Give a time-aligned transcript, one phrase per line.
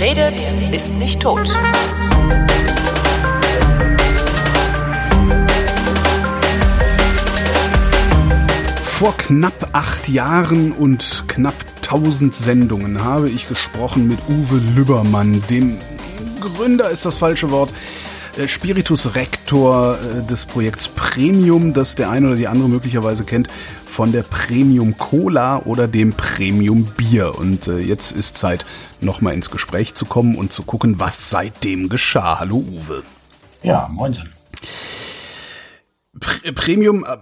[0.00, 0.40] Redet,
[0.70, 1.48] ist nicht tot.
[8.84, 15.76] Vor knapp acht Jahren und knapp tausend Sendungen habe ich gesprochen mit Uwe Lübbermann, dem
[16.40, 17.70] Gründer ist das falsche Wort,
[18.46, 23.48] Spiritus Rector äh, des Projekts Premium, das der eine oder die andere möglicherweise kennt,
[23.84, 27.36] von der Premium Cola oder dem Premium Bier.
[27.36, 28.64] Und äh, jetzt ist Zeit,
[29.00, 32.38] nochmal ins Gespräch zu kommen und zu gucken, was seitdem geschah.
[32.38, 33.02] Hallo Uwe.
[33.62, 34.32] Ja, moinsen.
[36.54, 37.16] Premium, äh,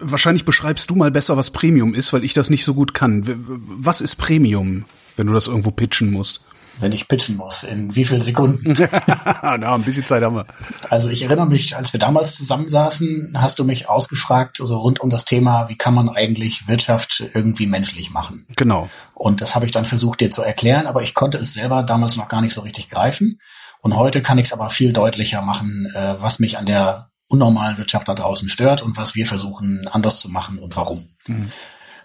[0.00, 3.22] wahrscheinlich beschreibst du mal besser, was Premium ist, weil ich das nicht so gut kann.
[3.26, 4.84] Was ist Premium,
[5.16, 6.42] wenn du das irgendwo pitchen musst?
[6.80, 8.76] Wenn ich pitchen muss, in wie viel Sekunden?
[9.42, 10.46] Na, ein bisschen Zeit haben wir.
[10.90, 15.10] Also ich erinnere mich, als wir damals zusammensaßen, hast du mich ausgefragt, also rund um
[15.10, 18.46] das Thema, wie kann man eigentlich Wirtschaft irgendwie menschlich machen?
[18.56, 18.88] Genau.
[19.14, 22.16] Und das habe ich dann versucht dir zu erklären, aber ich konnte es selber damals
[22.16, 23.40] noch gar nicht so richtig greifen.
[23.80, 27.78] Und heute kann ich es aber viel deutlicher machen, äh, was mich an der unnormalen
[27.78, 31.08] Wirtschaft da draußen stört und was wir versuchen anders zu machen und warum.
[31.26, 31.52] Mhm.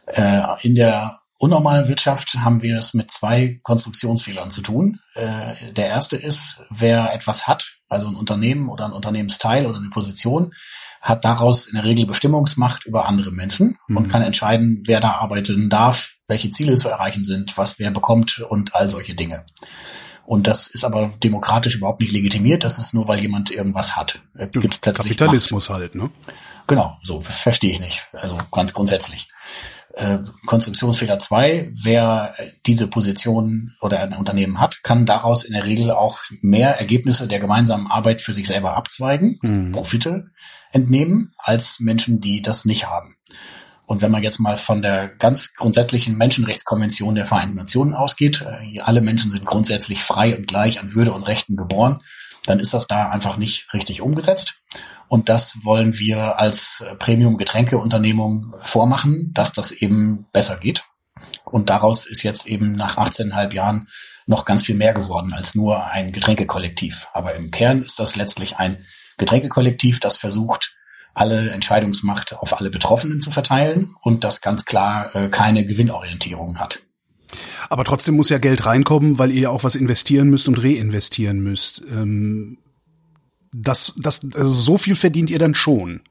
[0.07, 4.99] Äh, in der unnormalen Wirtschaft haben wir es mit zwei Konstruktionsfehlern zu tun.
[5.13, 9.89] Äh, der erste ist, wer etwas hat, also ein Unternehmen oder ein Unternehmensteil oder eine
[9.89, 10.53] Position,
[11.01, 13.97] hat daraus in der Regel Bestimmungsmacht über andere Menschen mhm.
[13.97, 18.39] und kann entscheiden, wer da arbeiten darf, welche Ziele zu erreichen sind, was wer bekommt
[18.39, 19.45] und all solche Dinge.
[20.25, 22.63] Und das ist aber demokratisch überhaupt nicht legitimiert.
[22.63, 24.21] Das ist nur, weil jemand irgendwas hat.
[24.53, 25.79] Gibt's plötzlich Kapitalismus Macht.
[25.79, 26.09] halt, ne?
[26.67, 28.01] Genau, so verstehe ich nicht.
[28.13, 29.27] Also ganz grundsätzlich.
[29.93, 32.33] Äh, Konstruktionsfehler zwei: Wer
[32.65, 37.39] diese Position oder ein Unternehmen hat, kann daraus in der Regel auch mehr Ergebnisse der
[37.39, 39.71] gemeinsamen Arbeit für sich selber abzweigen, mhm.
[39.71, 40.31] Profite
[40.71, 43.15] entnehmen, als Menschen, die das nicht haben.
[43.85, 48.79] Und wenn man jetzt mal von der ganz grundsätzlichen Menschenrechtskonvention der Vereinten Nationen ausgeht, äh,
[48.79, 51.99] alle Menschen sind grundsätzlich frei und gleich an Würde und Rechten geboren,
[52.45, 54.55] dann ist das da einfach nicht richtig umgesetzt.
[55.13, 60.85] Und das wollen wir als Premium-Getränkeunternehmung vormachen, dass das eben besser geht.
[61.45, 63.87] Und daraus ist jetzt eben nach 18,5 Jahren
[64.25, 67.09] noch ganz viel mehr geworden als nur ein Getränkekollektiv.
[67.13, 68.83] Aber im Kern ist das letztlich ein
[69.19, 70.75] Getränkekollektiv, das versucht,
[71.13, 76.79] alle Entscheidungsmacht auf alle Betroffenen zu verteilen und das ganz klar äh, keine Gewinnorientierung hat.
[77.69, 81.39] Aber trotzdem muss ja Geld reinkommen, weil ihr ja auch was investieren müsst und reinvestieren
[81.39, 81.83] müsst.
[81.87, 82.57] Ähm,
[83.53, 86.01] das, das, also so viel verdient ihr dann schon.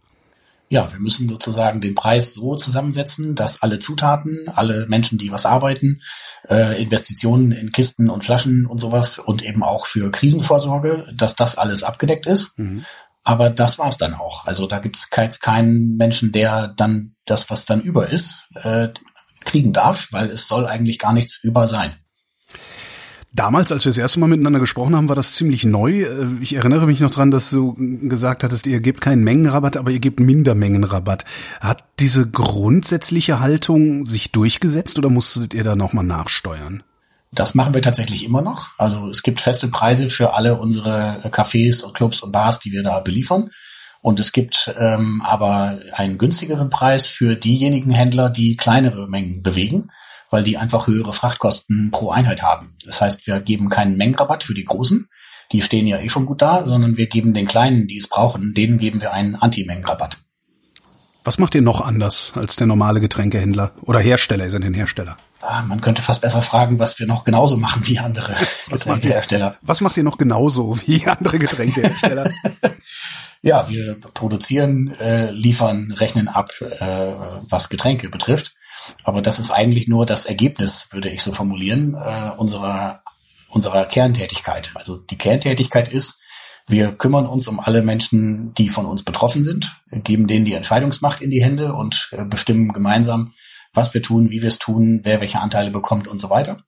[0.68, 5.44] Ja, wir müssen sozusagen den Preis so zusammensetzen, dass alle Zutaten, alle Menschen, die was
[5.44, 6.00] arbeiten,
[6.48, 11.58] äh, Investitionen in Kisten und Flaschen und sowas und eben auch für Krisenvorsorge, dass das
[11.58, 12.58] alles abgedeckt ist.
[12.58, 12.86] Mhm.
[13.22, 14.46] Aber das war's dann auch.
[14.46, 18.88] Also da gibt es keinen Menschen, der dann das, was dann über ist, äh,
[19.44, 21.94] kriegen darf, weil es soll eigentlich gar nichts über sein.
[23.34, 26.02] Damals, als wir das erste Mal miteinander gesprochen haben, war das ziemlich neu.
[26.02, 29.90] Äh, ich erinnere mich noch dran, dass du gesagt hattest, ihr gebt keinen Mengenrabatt, aber
[29.90, 31.24] ihr gebt Mindermengenrabatt.
[31.60, 36.82] Hat diese grundsätzliche Haltung sich durchgesetzt oder musstet ihr da nochmal nachsteuern?
[37.34, 38.68] Das machen wir tatsächlich immer noch.
[38.76, 42.82] Also es gibt feste Preise für alle unsere Cafés und Clubs und Bars, die wir
[42.82, 43.48] da beliefern.
[44.02, 49.90] Und es gibt ähm, aber einen günstigeren Preis für diejenigen Händler, die kleinere Mengen bewegen,
[50.32, 52.74] weil die einfach höhere Frachtkosten pro Einheit haben.
[52.84, 55.08] Das heißt, wir geben keinen Mengenrabatt für die Großen,
[55.52, 58.54] die stehen ja eh schon gut da, sondern wir geben den Kleinen, die es brauchen,
[58.54, 60.16] denen geben wir einen Anti-Mengenrabatt.
[61.24, 64.44] Was macht ihr noch anders als der normale Getränkehändler oder Hersteller?
[64.44, 65.16] Ihr seid ein Hersteller.
[65.40, 68.34] Ah, man könnte fast besser fragen, was wir noch genauso machen wie andere
[68.70, 69.56] Getränkehersteller.
[69.60, 72.30] Was macht ihr noch genauso wie andere Getränkehersteller?
[73.42, 77.06] ja, wir produzieren, äh, liefern, rechnen ab, äh,
[77.48, 78.54] was Getränke betrifft.
[79.04, 83.02] Aber das ist eigentlich nur das Ergebnis, würde ich so formulieren, äh, unserer,
[83.48, 84.72] unserer Kerntätigkeit.
[84.74, 86.18] Also die Kerntätigkeit ist,
[86.68, 91.20] wir kümmern uns um alle Menschen, die von uns betroffen sind, geben denen die Entscheidungsmacht
[91.20, 93.34] in die Hände und äh, bestimmen gemeinsam,
[93.74, 96.62] was wir tun, wie wir es tun, wer welche Anteile bekommt und so weiter.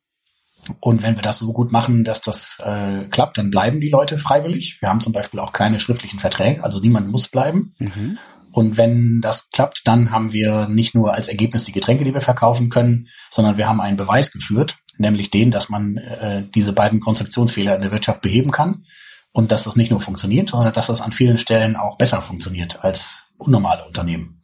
[0.81, 4.19] Und wenn wir das so gut machen, dass das äh, klappt, dann bleiben die Leute
[4.19, 4.79] freiwillig.
[4.81, 7.75] Wir haben zum Beispiel auch keine schriftlichen Verträge, also niemand muss bleiben.
[7.79, 8.19] Mhm.
[8.55, 12.21] Und wenn das klappt, dann haben wir nicht nur als Ergebnis die Getränke, die wir
[12.21, 17.01] verkaufen können, sondern wir haben einen Beweis geführt, nämlich den, dass man äh, diese beiden
[17.01, 18.85] Konzeptionsfehler in der Wirtschaft beheben kann
[19.33, 22.85] und dass das nicht nur funktioniert, sondern dass das an vielen Stellen auch besser funktioniert
[22.85, 24.41] als unnormale Unternehmen.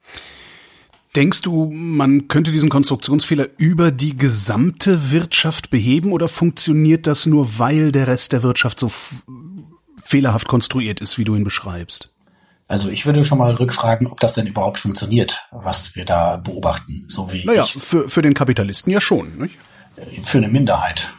[1.14, 7.60] Denkst du, man könnte diesen Konstruktionsfehler über die gesamte Wirtschaft beheben oder funktioniert das nur,
[7.60, 8.90] weil der Rest der Wirtschaft so
[10.02, 12.10] fehlerhaft konstruiert ist, wie du ihn beschreibst?
[12.70, 17.04] Also ich würde schon mal rückfragen, ob das denn überhaupt funktioniert, was wir da beobachten.
[17.08, 19.38] So wie naja, für, für den Kapitalisten ja schon.
[19.38, 19.58] Nicht?
[20.22, 21.12] Für eine Minderheit.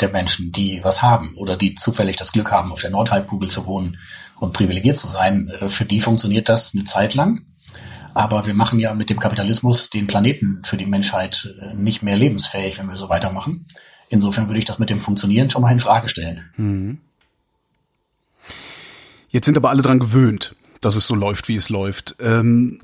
[0.00, 3.66] der Menschen, die was haben oder die zufällig das Glück haben, auf der Nordhalbkugel zu
[3.66, 3.98] wohnen
[4.36, 7.42] und privilegiert zu sein, äh, für die funktioniert das eine Zeit lang.
[8.14, 12.16] Aber wir machen ja mit dem Kapitalismus den Planeten für die Menschheit äh, nicht mehr
[12.16, 13.66] lebensfähig, wenn wir so weitermachen.
[14.08, 16.50] Insofern würde ich das mit dem Funktionieren schon mal in Frage stellen.
[16.56, 16.98] Mhm.
[19.28, 22.16] Jetzt sind aber alle dran gewöhnt, dass es so läuft, wie es läuft.
[22.20, 22.80] Ähm,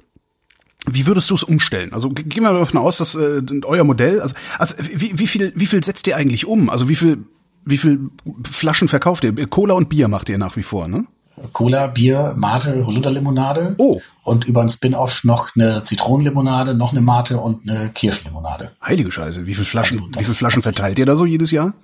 [0.89, 1.93] wie würdest du es umstellen?
[1.93, 5.67] Also gehen wir davon aus, dass äh, euer Modell, also, also wie, wie viel, wie
[5.67, 6.71] viel setzt ihr eigentlich um?
[6.71, 7.25] Also wie viel,
[7.65, 8.11] wie viel
[8.49, 9.35] Flaschen verkauft ihr?
[9.49, 11.07] Cola und Bier macht ihr nach wie vor, ne?
[11.53, 13.75] Cola, Bier, Mate, Holunderlimonade.
[13.79, 14.01] Oh.
[14.23, 18.73] Und über ein Spin-off noch eine Zitronenlimonade, noch eine Mate und eine Kirschlimonade.
[18.83, 21.75] Heilige Scheiße, wie viel Flaschen, also wie viel Flaschen verteilt ihr da so jedes Jahr?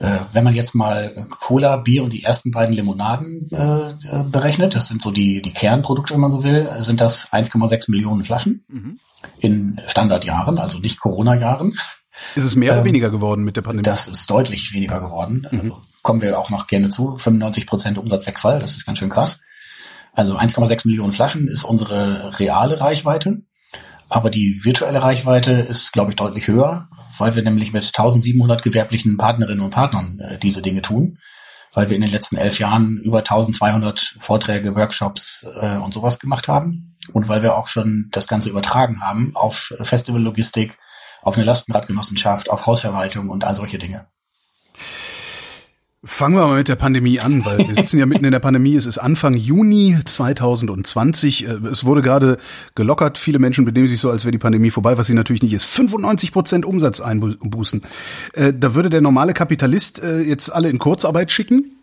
[0.00, 4.86] Äh, wenn man jetzt mal Cola, Bier und die ersten beiden Limonaden äh, berechnet, das
[4.86, 8.98] sind so die, die Kernprodukte, wenn man so will, sind das 1,6 Millionen Flaschen mhm.
[9.40, 11.74] in Standardjahren, also nicht Corona-Jahren.
[12.34, 13.82] Ist es mehr ähm, oder weniger geworden mit der Pandemie?
[13.82, 15.46] Das ist deutlich weniger geworden.
[15.50, 15.60] Mhm.
[15.60, 17.18] Also kommen wir auch noch gerne zu.
[17.18, 19.40] 95 Prozent Umsatzwegfall, das ist ganz schön krass.
[20.14, 23.42] Also 1,6 Millionen Flaschen ist unsere reale Reichweite.
[24.08, 26.88] Aber die virtuelle Reichweite ist, glaube ich, deutlich höher,
[27.20, 31.18] weil wir nämlich mit 1700 gewerblichen Partnerinnen und Partnern äh, diese Dinge tun,
[31.72, 36.48] weil wir in den letzten elf Jahren über 1200 Vorträge, Workshops äh, und sowas gemacht
[36.48, 40.76] haben und weil wir auch schon das Ganze übertragen haben auf Festivallogistik,
[41.22, 44.06] auf eine Lastenradgenossenschaft, auf Hausverwaltung und all solche Dinge.
[46.02, 48.74] Fangen wir mal mit der Pandemie an, weil wir sitzen ja mitten in der Pandemie.
[48.74, 51.46] Es ist Anfang Juni 2020.
[51.46, 52.38] Äh, es wurde gerade
[52.74, 53.18] gelockert.
[53.18, 55.64] Viele Menschen benehmen sich so, als wäre die Pandemie vorbei, was sie natürlich nicht ist.
[55.64, 57.82] 95 Prozent Umsatz einbußen.
[58.32, 61.76] Äh, da würde der normale Kapitalist äh, jetzt alle in Kurzarbeit schicken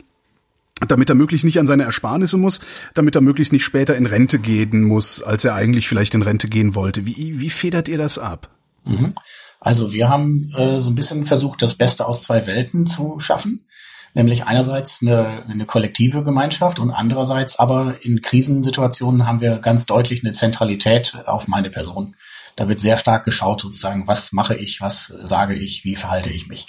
[0.87, 2.59] damit er möglichst nicht an seine Ersparnisse muss,
[2.93, 6.49] damit er möglichst nicht später in Rente gehen muss, als er eigentlich vielleicht in Rente
[6.49, 7.07] gehen wollte.
[7.07, 8.49] Wie, wie federt ihr das ab?
[8.85, 9.15] Mhm.
[9.59, 13.66] Also wir haben äh, so ein bisschen versucht, das Beste aus zwei Welten zu schaffen
[14.17, 20.23] nämlich einerseits eine, eine kollektive Gemeinschaft und andererseits aber in Krisensituationen haben wir ganz deutlich
[20.23, 22.15] eine Zentralität auf meine Person.
[22.55, 26.47] Da wird sehr stark geschaut, sozusagen, was mache ich, was sage ich, wie verhalte ich
[26.47, 26.65] mich.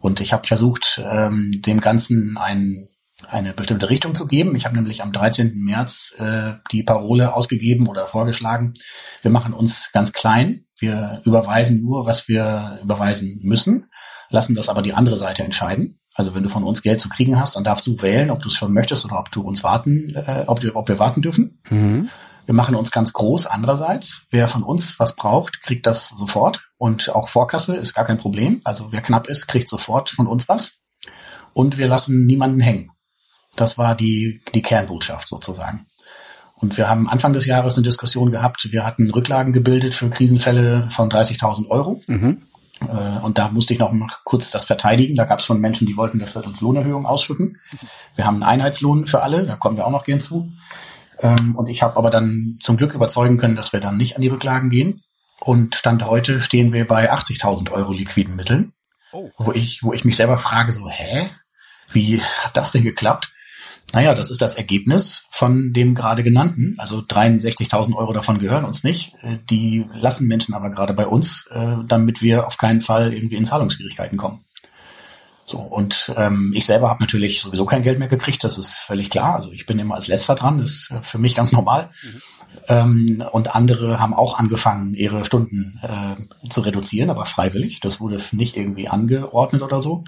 [0.00, 2.86] Und ich habe versucht, ähm, dem Ganzen ein,
[3.30, 4.54] eine bestimmte Richtung zu geben.
[4.54, 5.54] Ich habe nämlich am 13.
[5.54, 8.74] März äh, die Parole ausgegeben oder vorgeschlagen,
[9.22, 13.86] wir machen uns ganz klein, wir überweisen nur, was wir überweisen müssen,
[14.28, 15.98] lassen das aber die andere Seite entscheiden.
[16.16, 18.48] Also wenn du von uns Geld zu kriegen hast, dann darfst du wählen, ob du
[18.48, 21.60] es schon möchtest oder ob du uns warten, äh, ob, du, ob wir warten dürfen.
[21.68, 22.08] Mhm.
[22.46, 23.46] Wir machen uns ganz groß.
[23.46, 26.62] Andererseits, wer von uns was braucht, kriegt das sofort.
[26.78, 28.62] Und auch Vorkasse ist gar kein Problem.
[28.64, 30.72] Also wer knapp ist, kriegt sofort von uns was.
[31.52, 32.90] Und wir lassen niemanden hängen.
[33.56, 35.86] Das war die, die Kernbotschaft sozusagen.
[36.54, 38.72] Und wir haben Anfang des Jahres eine Diskussion gehabt.
[38.72, 42.02] Wir hatten Rücklagen gebildet für Krisenfälle von 30.000 Euro.
[42.06, 42.42] Mhm.
[42.80, 45.16] Äh, und da musste ich noch mal kurz das verteidigen.
[45.16, 47.58] Da gab es schon Menschen, die wollten, dass wir uns Lohnerhöhungen ausschütten.
[48.14, 50.52] Wir haben einen Einheitslohn für alle, da kommen wir auch noch gern zu.
[51.20, 54.22] Ähm, und ich habe aber dann zum Glück überzeugen können, dass wir dann nicht an
[54.22, 55.02] die Rücklagen gehen.
[55.40, 58.72] Und Stand heute stehen wir bei 80.000 Euro liquiden Mitteln.
[59.12, 59.30] Oh.
[59.38, 61.28] Wo ich, wo ich mich selber frage, so, hä?
[61.90, 63.30] Wie hat das denn geklappt?
[63.92, 66.74] Naja, das ist das Ergebnis von dem gerade genannten.
[66.78, 69.14] Also 63.000 Euro davon gehören uns nicht.
[69.22, 73.36] Äh, die lassen Menschen aber gerade bei uns, äh, damit wir auf keinen Fall irgendwie
[73.36, 74.44] in Zahlungsschwierigkeiten kommen.
[75.48, 79.10] So, und ähm, ich selber habe natürlich sowieso kein Geld mehr gekriegt, das ist völlig
[79.10, 79.36] klar.
[79.36, 81.90] Also ich bin immer als letzter dran, das ist für mich ganz normal.
[82.02, 82.22] Mhm.
[82.68, 87.78] Ähm, und andere haben auch angefangen, ihre Stunden äh, zu reduzieren, aber freiwillig.
[87.80, 90.04] Das wurde nicht irgendwie angeordnet oder so.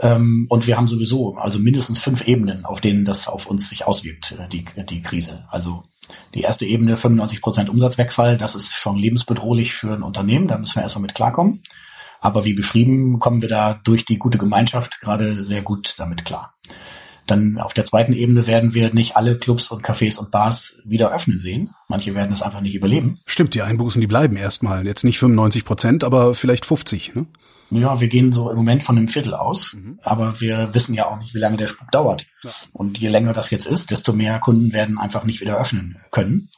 [0.00, 3.86] Ähm, und wir haben sowieso also mindestens fünf Ebenen, auf denen das auf uns sich
[3.86, 5.44] auswirkt, äh, die, die Krise.
[5.50, 5.84] Also
[6.34, 10.76] die erste Ebene, 95 Prozent Umsatzwegfall, das ist schon lebensbedrohlich für ein Unternehmen, da müssen
[10.76, 11.62] wir erstmal mit klarkommen.
[12.20, 16.54] Aber wie beschrieben, kommen wir da durch die gute Gemeinschaft gerade sehr gut damit klar.
[17.26, 21.12] Dann auf der zweiten Ebene werden wir nicht alle Clubs und Cafés und Bars wieder
[21.12, 21.74] öffnen sehen.
[21.88, 23.18] Manche werden es einfach nicht überleben.
[23.24, 24.86] Stimmt, die Einbußen, die bleiben erstmal.
[24.86, 27.14] Jetzt nicht 95 Prozent, aber vielleicht 50.
[27.14, 27.26] Ne?
[27.76, 29.98] Ja, wir gehen so im Moment von einem Viertel aus, mhm.
[30.02, 32.26] aber wir wissen ja auch nicht, wie lange der Spuk dauert.
[32.42, 32.50] Ja.
[32.72, 36.50] Und je länger das jetzt ist, desto mehr Kunden werden einfach nicht wieder öffnen können.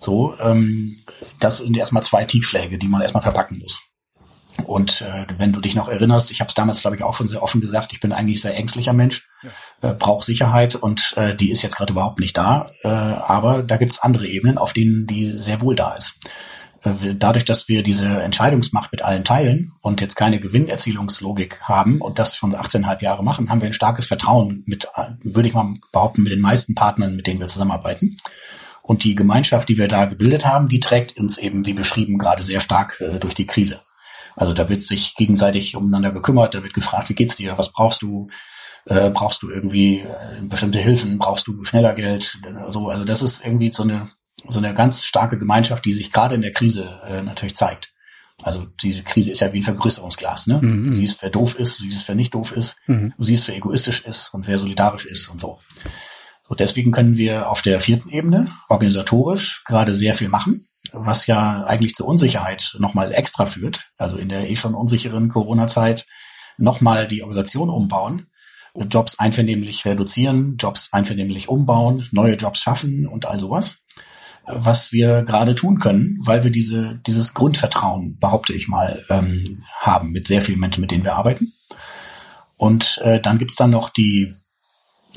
[0.00, 0.96] So, ähm,
[1.38, 3.80] das sind erstmal zwei Tiefschläge, die man erstmal verpacken muss.
[4.66, 7.28] Und äh, wenn du dich noch erinnerst, ich habe es damals, glaube ich, auch schon
[7.28, 9.90] sehr offen gesagt, ich bin eigentlich sehr ängstlicher Mensch, ja.
[9.90, 12.70] äh, brauche Sicherheit und äh, die ist jetzt gerade überhaupt nicht da.
[12.82, 16.18] Äh, aber da gibt's andere Ebenen, auf denen die sehr wohl da ist.
[16.84, 22.36] Dadurch, dass wir diese Entscheidungsmacht mit allen teilen und jetzt keine Gewinnerzielungslogik haben und das
[22.36, 24.88] schon 18,5 Jahre machen, haben wir ein starkes Vertrauen mit,
[25.22, 28.16] würde ich mal behaupten, mit den meisten Partnern, mit denen wir zusammenarbeiten.
[28.82, 32.42] Und die Gemeinschaft, die wir da gebildet haben, die trägt uns eben, wie beschrieben, gerade
[32.42, 33.80] sehr stark äh, durch die Krise.
[34.34, 38.02] Also da wird sich gegenseitig umeinander gekümmert, da wird gefragt, wie geht's dir, was brauchst
[38.02, 38.28] du,
[38.86, 42.88] äh, brauchst du irgendwie äh, bestimmte Hilfen, brauchst du schneller Geld, so.
[42.88, 44.10] Also das ist irgendwie so eine
[44.48, 47.92] so eine ganz starke Gemeinschaft, die sich gerade in der Krise äh, natürlich zeigt.
[48.42, 50.46] Also diese Krise ist ja wie ein Vergrößerungsglas.
[50.48, 50.58] Ne?
[50.60, 50.90] Mhm.
[50.90, 53.12] Du siehst, wer doof ist, du siehst, wer nicht doof ist, mhm.
[53.16, 55.60] du siehst, wer egoistisch ist und wer solidarisch ist und so.
[56.48, 61.64] So deswegen können wir auf der vierten Ebene organisatorisch gerade sehr viel machen, was ja
[61.64, 63.90] eigentlich zur Unsicherheit nochmal extra führt.
[63.96, 66.06] Also in der eh schon unsicheren Corona-Zeit
[66.58, 68.26] nochmal die Organisation umbauen,
[68.74, 73.81] Jobs einvernehmlich reduzieren, Jobs einvernehmlich umbauen, neue Jobs schaffen und all sowas
[74.46, 80.10] was wir gerade tun können, weil wir diese, dieses Grundvertrauen, behaupte ich mal, ähm, haben
[80.12, 81.52] mit sehr vielen Menschen, mit denen wir arbeiten.
[82.56, 84.34] Und äh, dann gibt's dann noch die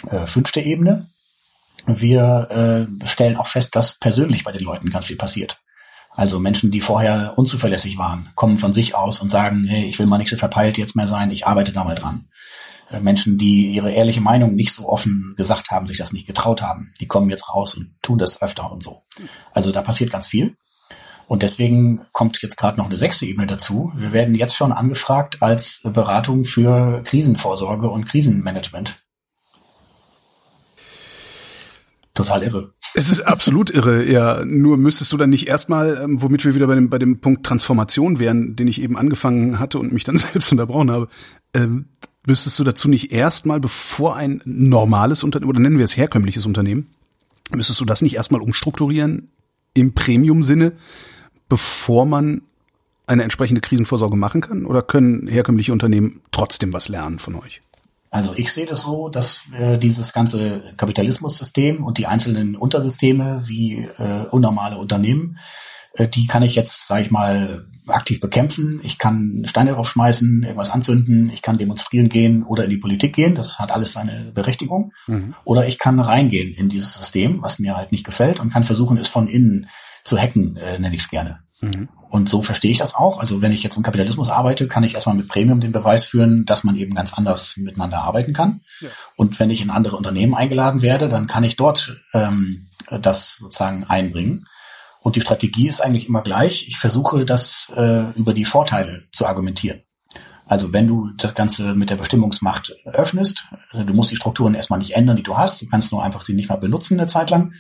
[0.10, 1.08] äh, fünfte Ebene.
[1.86, 5.60] Wir äh, stellen auch fest, dass persönlich bei den Leuten ganz viel passiert.
[6.12, 10.06] Also Menschen, die vorher unzuverlässig waren, kommen von sich aus und sagen, hey, ich will
[10.06, 12.28] mal nicht so verpeilt jetzt mehr sein, ich arbeite da mal dran.
[12.92, 16.62] Äh, Menschen, die ihre ehrliche Meinung nicht so offen gesagt haben, sich das nicht getraut
[16.62, 19.04] haben, die kommen jetzt raus und tun das öfter und so.
[19.52, 20.56] Also da passiert ganz viel.
[21.28, 23.92] Und deswegen kommt jetzt gerade noch eine sechste Ebene dazu.
[23.96, 29.02] Wir werden jetzt schon angefragt als Beratung für Krisenvorsorge und Krisenmanagement.
[32.14, 32.74] Total irre.
[32.94, 34.46] Es ist absolut irre, ja.
[34.46, 37.46] Nur müsstest du dann nicht erstmal, ähm, womit wir wieder bei dem, bei dem Punkt
[37.46, 41.10] Transformation wären, den ich eben angefangen hatte und mich dann selbst unterbrochen habe,
[41.54, 41.90] ähm,
[42.26, 46.90] müsstest du dazu nicht erstmal, bevor ein normales Unternehmen, oder nennen wir es herkömmliches Unternehmen,
[47.52, 49.30] müsstest du das nicht erstmal umstrukturieren
[49.74, 50.74] im Premium-Sinne,
[51.50, 52.42] bevor man
[53.08, 54.66] eine entsprechende Krisenvorsorge machen kann?
[54.66, 57.62] Oder können herkömmliche Unternehmen trotzdem was lernen von euch?
[58.10, 63.90] Also ich sehe das so, dass äh, dieses ganze Kapitalismussystem und die einzelnen Untersysteme wie
[63.98, 65.38] äh, unnormale Unternehmen,
[65.94, 70.70] äh, die kann ich jetzt, sage ich mal, aktiv bekämpfen, ich kann Steine draufschmeißen, irgendwas
[70.70, 74.94] anzünden, ich kann demonstrieren gehen oder in die Politik gehen, das hat alles seine Berechtigung.
[75.08, 75.36] Mhm.
[75.44, 78.98] Oder ich kann reingehen in dieses System, was mir halt nicht gefällt und kann versuchen,
[78.98, 79.68] es von innen
[80.04, 81.40] zu hacken, äh, nenne ich es gerne.
[81.62, 81.90] Mhm.
[82.10, 83.20] Und so verstehe ich das auch.
[83.20, 86.46] Also wenn ich jetzt im Kapitalismus arbeite, kann ich erstmal mit Premium den Beweis führen,
[86.46, 88.62] dass man eben ganz anders miteinander arbeiten kann.
[88.80, 88.90] Ja.
[89.16, 92.70] Und wenn ich in andere Unternehmen eingeladen werde, dann kann ich dort ähm,
[93.02, 94.46] das sozusagen einbringen.
[95.06, 96.68] Und die Strategie ist eigentlich immer gleich.
[96.68, 99.84] Ich versuche das äh, über die Vorteile zu argumentieren.
[100.48, 104.96] Also wenn du das Ganze mit der Bestimmungsmacht öffnest, du musst die Strukturen erstmal nicht
[104.96, 107.54] ändern, die du hast, du kannst nur einfach sie nicht mal benutzen eine Zeit lang,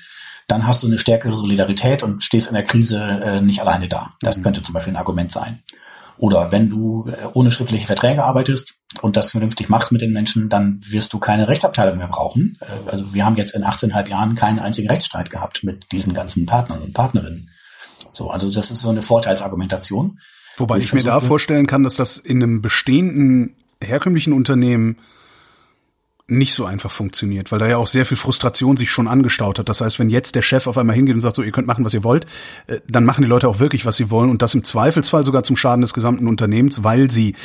[0.47, 4.15] dann hast du eine stärkere Solidarität und stehst in der Krise äh, nicht alleine da.
[4.21, 4.43] Das mhm.
[4.43, 5.61] könnte zum Beispiel ein Argument sein.
[6.17, 10.49] Oder wenn du äh, ohne schriftliche Verträge arbeitest und das vernünftig machst mit den Menschen,
[10.49, 12.57] dann wirst du keine Rechtsabteilung mehr brauchen.
[12.61, 16.45] Äh, also wir haben jetzt in 18,5 Jahren keinen einzigen Rechtsstreit gehabt mit diesen ganzen
[16.45, 17.49] Partnern und Partnerinnen.
[18.13, 20.19] So, also das ist so eine Vorteilsargumentation.
[20.57, 24.97] Wobei ich, ich mir da vorstellen kann, dass das in einem bestehenden herkömmlichen Unternehmen
[26.27, 29.69] nicht so einfach funktioniert, weil da ja auch sehr viel Frustration sich schon angestaut hat.
[29.69, 31.85] Das heißt, wenn jetzt der Chef auf einmal hingeht und sagt, so, ihr könnt machen,
[31.85, 32.25] was ihr wollt,
[32.65, 35.43] äh, dann machen die Leute auch wirklich, was sie wollen und das im Zweifelsfall sogar
[35.43, 37.35] zum Schaden des gesamten Unternehmens, weil sie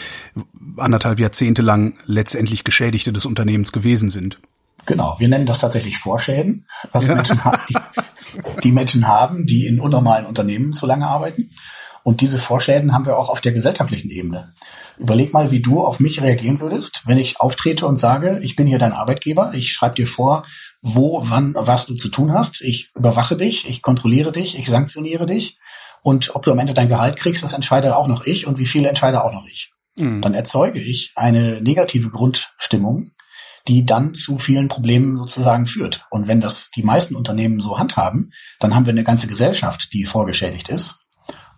[0.78, 4.38] anderthalb Jahrzehnte lang letztendlich Geschädigte des Unternehmens gewesen sind.
[4.86, 7.14] Genau, wir nennen das tatsächlich Vorschäden, was ja.
[7.14, 7.76] Menschen haben, die,
[8.62, 11.50] die Menschen haben, die in unnormalen Unternehmen zu lange arbeiten.
[12.02, 14.52] Und diese Vorschäden haben wir auch auf der gesellschaftlichen Ebene.
[14.98, 18.66] Überleg mal, wie du auf mich reagieren würdest, wenn ich auftrete und sage, ich bin
[18.66, 20.44] hier dein Arbeitgeber, ich schreibe dir vor,
[20.82, 25.26] wo, wann, was du zu tun hast, ich überwache dich, ich kontrolliere dich, ich sanktioniere
[25.26, 25.58] dich
[26.02, 28.66] und ob du am Ende dein Gehalt kriegst, das entscheide auch noch ich und wie
[28.66, 29.72] viele entscheide auch noch ich.
[29.98, 30.20] Mhm.
[30.20, 33.12] Dann erzeuge ich eine negative Grundstimmung,
[33.68, 36.06] die dann zu vielen Problemen sozusagen führt.
[36.10, 40.04] Und wenn das die meisten Unternehmen so handhaben, dann haben wir eine ganze Gesellschaft, die
[40.04, 40.99] vorgeschädigt ist.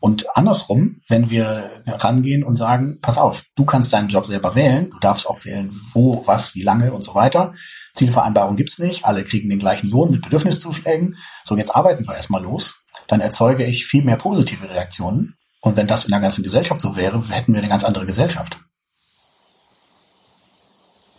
[0.02, 4.90] Und andersrum, wenn wir rangehen und sagen, pass auf, du kannst deinen Job selber wählen,
[4.90, 7.54] du darfst auch wählen, wo, was, wie lange und so weiter.
[7.94, 11.16] Zielvereinbarung gibt's nicht, alle kriegen den gleichen Lohn mit Bedürfniszuschlägen.
[11.44, 12.80] So, jetzt arbeiten wir erstmal los.
[13.06, 15.36] Dann erzeuge ich viel mehr positive Reaktionen.
[15.60, 18.58] Und wenn das in der ganzen Gesellschaft so wäre, hätten wir eine ganz andere Gesellschaft.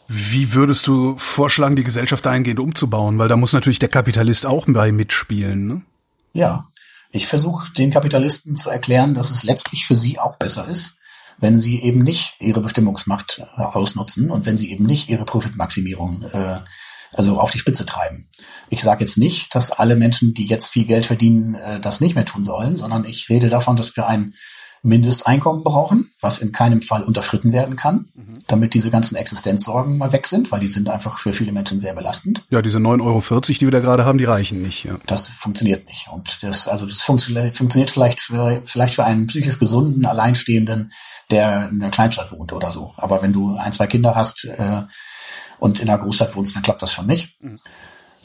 [0.10, 3.18] Wie würdest du vorschlagen, die Gesellschaft dahingehend umzubauen?
[3.18, 5.68] Weil da muss natürlich der Kapitalist auch bei mitspielen.
[5.68, 5.82] Ne?
[6.34, 6.68] Ja,
[7.14, 10.98] ich versuche den Kapitalisten zu erklären, dass es letztlich für sie auch besser ist,
[11.38, 16.24] wenn sie eben nicht ihre Bestimmungsmacht äh, ausnutzen und wenn sie eben nicht ihre Profitmaximierung
[16.34, 16.58] äh,
[17.14, 18.28] also auf die Spitze treiben.
[18.70, 22.16] Ich sage jetzt nicht, dass alle Menschen, die jetzt viel Geld verdienen, äh, das nicht
[22.16, 24.34] mehr tun sollen, sondern ich rede davon, dass wir ein
[24.86, 28.44] Mindesteinkommen brauchen, was in keinem Fall unterschritten werden kann, mhm.
[28.48, 31.94] damit diese ganzen Existenzsorgen mal weg sind, weil die sind einfach für viele Menschen sehr
[31.94, 32.44] belastend.
[32.50, 34.84] Ja, diese 9,40 Euro, die wir da gerade haben, die reichen nicht.
[34.84, 34.98] Ja.
[35.06, 36.10] Das funktioniert nicht.
[36.12, 40.92] Und das, also das funktioniert, funktioniert vielleicht für, vielleicht für einen psychisch gesunden, alleinstehenden,
[41.32, 42.94] der in der Kleinstadt wohnt oder so.
[42.98, 44.84] Aber wenn du ein, zwei Kinder hast äh,
[45.60, 47.42] und in einer Großstadt wohnst, dann klappt das schon nicht.
[47.42, 47.62] Mhm.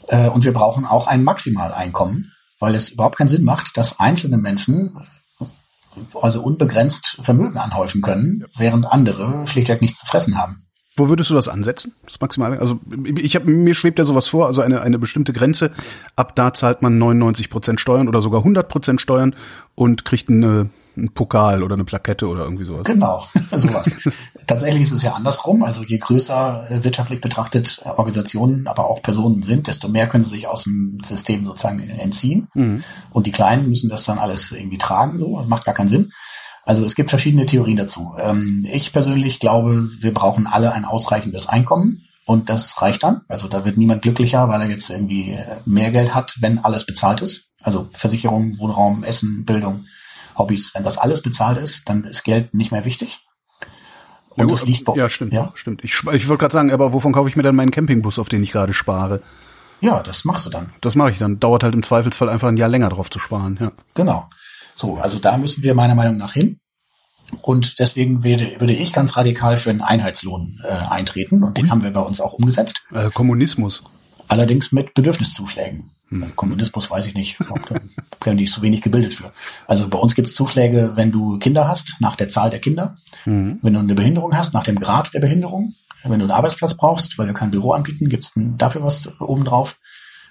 [0.09, 4.37] Äh, und wir brauchen auch ein Maximaleinkommen, weil es überhaupt keinen Sinn macht, dass einzelne
[4.37, 4.97] Menschen
[6.21, 10.63] also unbegrenzt Vermögen anhäufen können, während andere schlichtweg nichts zu fressen haben.
[10.99, 11.93] Wo würdest du das ansetzen?
[12.03, 12.59] Das Maximal?
[12.59, 12.79] Also
[13.17, 15.71] ich habe mir schwebt ja sowas vor, also eine eine bestimmte Grenze.
[16.17, 19.33] Ab da zahlt man 99 Prozent Steuern oder sogar 100 Prozent Steuern
[19.75, 22.83] und kriegt eine, einen Pokal oder eine Plakette oder irgendwie sowas.
[22.83, 23.23] Genau,
[23.55, 23.95] sowas.
[24.49, 25.63] Tatsächlich ist es ja andersrum.
[25.63, 30.31] Also je größer äh, wirtschaftlich betrachtet Organisationen, aber auch Personen sind, desto mehr können sie
[30.31, 32.47] sich aus dem System sozusagen entziehen.
[32.55, 32.83] Mhm.
[33.11, 35.19] Und die Kleinen müssen das dann alles irgendwie tragen.
[35.19, 36.09] So, das macht gar keinen Sinn.
[36.65, 38.15] Also es gibt verschiedene Theorien dazu.
[38.17, 43.21] Ähm, ich persönlich glaube, wir brauchen alle ein ausreichendes Einkommen und das reicht dann.
[43.27, 46.87] Also da wird niemand glücklicher, weil er jetzt irgendwie äh, mehr Geld hat, wenn alles
[46.87, 47.49] bezahlt ist.
[47.61, 49.85] Also Versicherung, Wohnraum, Essen, Bildung,
[50.35, 50.71] Hobbys.
[50.73, 53.19] Wenn das alles bezahlt ist, dann ist Geld nicht mehr wichtig.
[54.39, 55.83] Und ja, liegt ja, stimmt, ja, stimmt.
[55.83, 58.43] Ich, ich wollte gerade sagen, aber wovon kaufe ich mir dann meinen Campingbus, auf den
[58.43, 59.21] ich gerade spare?
[59.81, 60.71] Ja, das machst du dann.
[60.81, 61.39] Das mache ich dann.
[61.39, 63.71] Dauert halt im Zweifelsfall einfach ein Jahr länger drauf zu sparen, ja.
[63.93, 64.29] Genau.
[64.75, 66.59] So, also da müssen wir meiner Meinung nach hin.
[67.41, 71.43] Und deswegen würde, würde ich ganz radikal für einen Einheitslohn äh, eintreten.
[71.43, 71.69] Und den Ui.
[71.69, 72.81] haben wir bei uns auch umgesetzt.
[72.91, 73.83] Äh, Kommunismus.
[74.27, 75.91] Allerdings mit Bedürfniszuschlägen.
[76.09, 76.35] Hm.
[76.35, 77.37] Kommunismus weiß ich nicht.
[78.19, 79.31] Da bin ich so wenig gebildet für.
[79.65, 82.97] Also bei uns gibt es Zuschläge, wenn du Kinder hast, nach der Zahl der Kinder.
[83.25, 83.59] Mhm.
[83.61, 85.73] Wenn du eine Behinderung hast, nach dem Grad der Behinderung.
[86.03, 89.77] Wenn du einen Arbeitsplatz brauchst, weil wir kein Büro anbieten, gibt es dafür was obendrauf.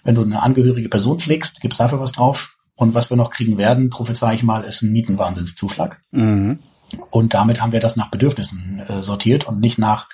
[0.05, 2.55] Wenn du eine angehörige Person pflegst, gibt es dafür was drauf.
[2.75, 6.01] Und was wir noch kriegen werden, prophezei ich mal, ist ein Mietenwahnsinnszuschlag.
[6.13, 6.59] Mhm.
[7.11, 10.09] Und damit haben wir das nach Bedürfnissen äh, sortiert und nicht nach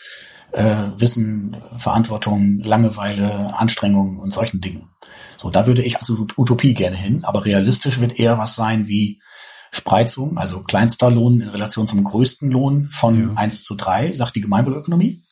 [0.52, 4.88] äh, Wissen, Verantwortung, Langeweile, Anstrengungen und solchen Dingen.
[5.36, 9.20] So, da würde ich also Utopie gerne hin, aber realistisch wird eher was sein wie
[9.70, 13.34] Spreizung, also kleinster Lohn in Relation zum größten Lohn von ja.
[13.34, 15.22] 1 zu 3, sagt die Gemeinwohlökonomie.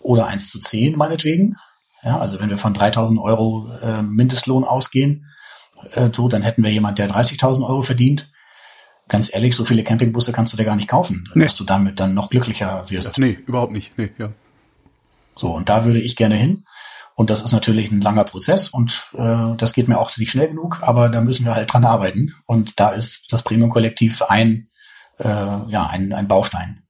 [0.00, 1.56] Oder 1 zu 10 meinetwegen.
[2.02, 5.26] Ja, also wenn wir von 3000 Euro äh, Mindestlohn ausgehen,
[5.92, 8.28] äh, so, dann hätten wir jemand, der 30.000 Euro verdient.
[9.08, 11.42] Ganz ehrlich, so viele Campingbusse kannst du dir gar nicht kaufen, nee.
[11.44, 13.18] dass du damit dann noch glücklicher wirst.
[13.18, 13.96] Nee, überhaupt nicht.
[13.98, 14.30] Nee, ja.
[15.34, 16.64] So, und da würde ich gerne hin.
[17.20, 20.48] Und das ist natürlich ein langer Prozess und äh, das geht mir auch nicht schnell
[20.48, 22.34] genug, aber da müssen wir halt dran arbeiten.
[22.46, 24.68] Und da ist das Premium-Kollektiv ein,
[25.18, 26.82] äh, ja, ein, ein Baustein.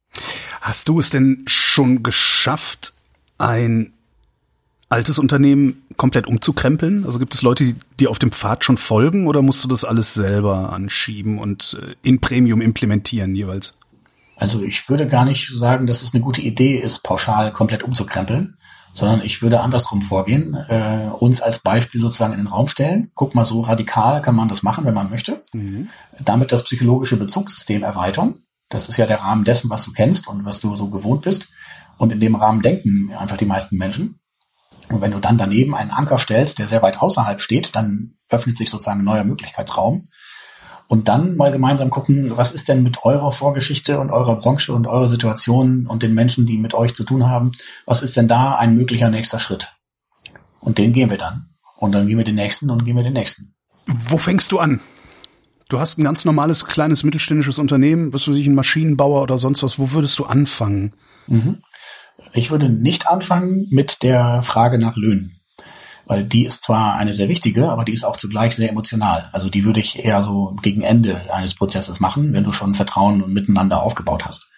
[0.61, 2.93] Hast du es denn schon geschafft,
[3.39, 3.93] ein
[4.89, 7.07] altes Unternehmen komplett umzukrempeln?
[7.07, 9.85] Also gibt es Leute, die, die auf dem Pfad schon folgen oder musst du das
[9.85, 13.81] alles selber anschieben und äh, in Premium implementieren jeweils?
[14.37, 18.57] Also ich würde gar nicht sagen, dass es eine gute Idee ist, pauschal komplett umzukrempeln,
[18.93, 23.11] sondern ich würde andersrum vorgehen, äh, uns als Beispiel sozusagen in den Raum stellen.
[23.15, 25.45] Guck mal, so radikal kann man das machen, wenn man möchte.
[25.53, 25.89] Mhm.
[26.21, 28.43] Damit das psychologische Bezugssystem erweitern.
[28.69, 31.49] Das ist ja der Rahmen dessen, was du kennst und was du so gewohnt bist.
[31.99, 34.21] Und in dem Rahmen denken einfach die meisten Menschen.
[34.89, 38.57] Und wenn du dann daneben einen Anker stellst, der sehr weit außerhalb steht, dann öffnet
[38.57, 40.09] sich sozusagen ein neuer Möglichkeitsraum.
[40.91, 44.89] Und dann mal gemeinsam gucken, was ist denn mit eurer Vorgeschichte und eurer Branche und
[44.89, 47.53] eurer Situation und den Menschen, die mit euch zu tun haben,
[47.87, 49.69] was ist denn da ein möglicher nächster Schritt?
[50.59, 51.47] Und den gehen wir dann.
[51.77, 53.55] Und dann gehen wir den nächsten und gehen wir den nächsten.
[53.87, 54.81] Wo fängst du an?
[55.69, 59.63] Du hast ein ganz normales kleines mittelständisches Unternehmen, bist du sich ein Maschinenbauer oder sonst
[59.63, 60.93] was, wo würdest du anfangen?
[61.29, 61.63] Mhm.
[62.33, 65.40] Ich würde nicht anfangen mit der Frage nach Löhnen.
[66.07, 69.31] Weil die ist zwar eine sehr wichtige, aber die ist auch zugleich sehr emotional.
[69.33, 73.23] Also die würde ich eher so gegen Ende eines Prozesses machen, wenn du schon Vertrauen
[73.23, 74.49] und Miteinander aufgebaut hast.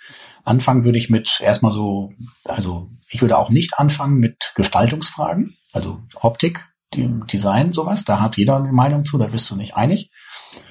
[0.45, 2.13] Anfangen würde ich mit erstmal so,
[2.45, 8.05] also ich würde auch nicht anfangen mit Gestaltungsfragen, also Optik, Design, sowas.
[8.05, 10.11] Da hat jeder eine Meinung zu, da bist du nicht einig.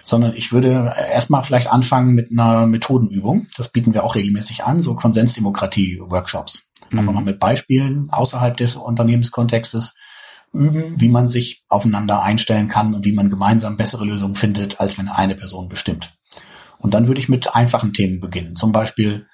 [0.04, 3.48] Sondern ich würde erstmal vielleicht anfangen mit einer Methodenübung.
[3.56, 6.64] Das bieten wir auch regelmäßig an, so Konsensdemokratie-Workshops.
[6.92, 9.96] Einfach mal mit Beispielen außerhalb des Unternehmenskontextes
[10.54, 14.98] üben, wie man sich aufeinander einstellen kann und wie man gemeinsam bessere Lösungen findet, als
[14.98, 16.14] wenn eine Person bestimmt.
[16.78, 18.56] Und dann würde ich mit einfachen Themen beginnen.
[18.56, 19.28] Zum Beispiel,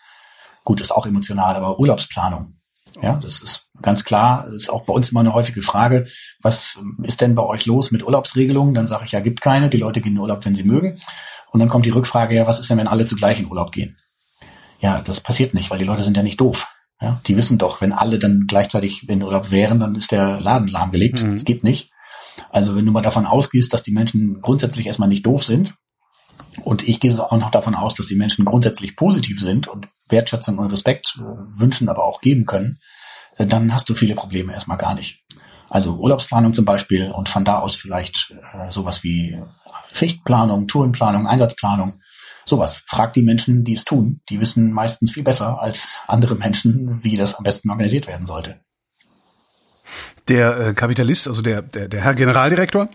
[0.63, 2.53] gut, ist auch emotional, aber Urlaubsplanung.
[3.01, 6.07] Ja, das ist ganz klar, ist auch bei uns immer eine häufige Frage,
[6.41, 8.73] was ist denn bei euch los mit Urlaubsregelungen?
[8.73, 10.99] Dann sage ich, ja, gibt keine, die Leute gehen in Urlaub, wenn sie mögen.
[11.51, 13.97] Und dann kommt die Rückfrage, ja, was ist denn, wenn alle zugleich in Urlaub gehen?
[14.79, 16.67] Ja, das passiert nicht, weil die Leute sind ja nicht doof.
[16.99, 20.67] Ja, die wissen doch, wenn alle dann gleichzeitig in Urlaub wären, dann ist der Laden
[20.67, 21.23] lahmgelegt.
[21.23, 21.33] Mhm.
[21.33, 21.91] Das geht nicht.
[22.49, 25.75] Also wenn du mal davon ausgehst, dass die Menschen grundsätzlich erstmal nicht doof sind,
[26.63, 30.57] und ich gehe auch noch davon aus, dass die Menschen grundsätzlich positiv sind und Wertschätzung
[30.57, 32.79] und Respekt äh, wünschen, aber auch geben können,
[33.37, 35.23] äh, dann hast du viele Probleme erstmal gar nicht.
[35.69, 39.37] Also Urlaubsplanung zum Beispiel und von da aus vielleicht äh, sowas wie
[39.91, 42.01] Schichtplanung, Tourenplanung, Einsatzplanung
[42.47, 42.85] Sowas.
[42.87, 44.21] Fragt die Menschen, die es tun.
[44.29, 48.61] Die wissen meistens viel besser als andere Menschen, wie das am besten organisiert werden sollte.
[50.29, 52.89] Der äh, Kapitalist, also der, der, der Herr Generaldirektor,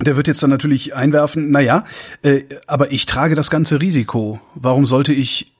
[0.00, 1.84] der wird jetzt dann natürlich einwerfen, naja,
[2.22, 4.40] äh, aber ich trage das ganze Risiko.
[4.54, 5.52] Warum sollte ich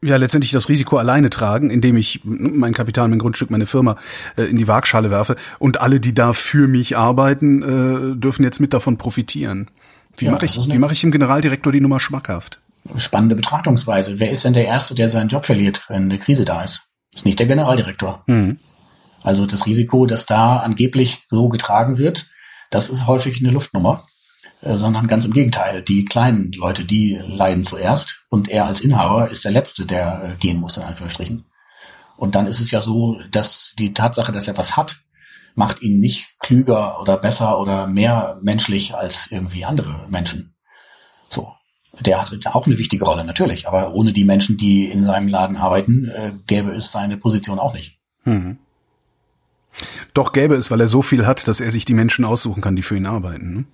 [0.00, 3.96] ja letztendlich das Risiko alleine tragen, indem ich mein Kapital, mein Grundstück, meine Firma
[4.36, 8.60] äh, in die Waagschale werfe und alle, die da für mich arbeiten, äh, dürfen jetzt
[8.60, 9.68] mit davon profitieren.
[10.16, 12.60] Wie ja, mache ich, wie mache ich dem Generaldirektor die Nummer schmackhaft?
[12.96, 14.18] Spannende Betrachtungsweise.
[14.18, 16.90] Wer ist denn der Erste, der seinen Job verliert, wenn eine Krise da ist?
[17.12, 18.24] Ist nicht der Generaldirektor.
[18.26, 18.58] Mhm.
[19.22, 22.26] Also das Risiko, das da angeblich so getragen wird,
[22.70, 24.06] das ist häufig eine Luftnummer.
[24.62, 25.82] Äh, sondern ganz im Gegenteil.
[25.82, 30.36] Die kleinen Leute, die leiden zuerst und er als Inhaber ist der Letzte, der äh,
[30.38, 31.44] gehen muss, in Anführungsstrichen.
[32.16, 34.96] Und dann ist es ja so, dass die Tatsache, dass er was hat,
[35.54, 40.54] macht ihn nicht klüger oder besser oder mehr menschlich als irgendwie andere Menschen.
[41.28, 41.52] So.
[42.00, 45.56] Der hat auch eine wichtige Rolle, natürlich, aber ohne die Menschen, die in seinem Laden
[45.56, 47.98] arbeiten, äh, gäbe es seine Position auch nicht.
[48.24, 48.58] Mhm.
[50.14, 52.76] Doch gäbe es, weil er so viel hat, dass er sich die Menschen aussuchen kann,
[52.76, 53.54] die für ihn arbeiten.
[53.54, 53.64] Ne?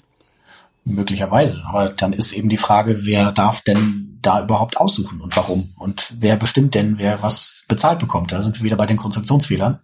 [0.84, 1.62] Möglicherweise.
[1.66, 5.72] Aber dann ist eben die Frage, wer darf denn da überhaupt aussuchen und warum?
[5.76, 8.32] Und wer bestimmt denn, wer was bezahlt bekommt?
[8.32, 9.80] Da sind wir wieder bei den Konzeptionsfehlern.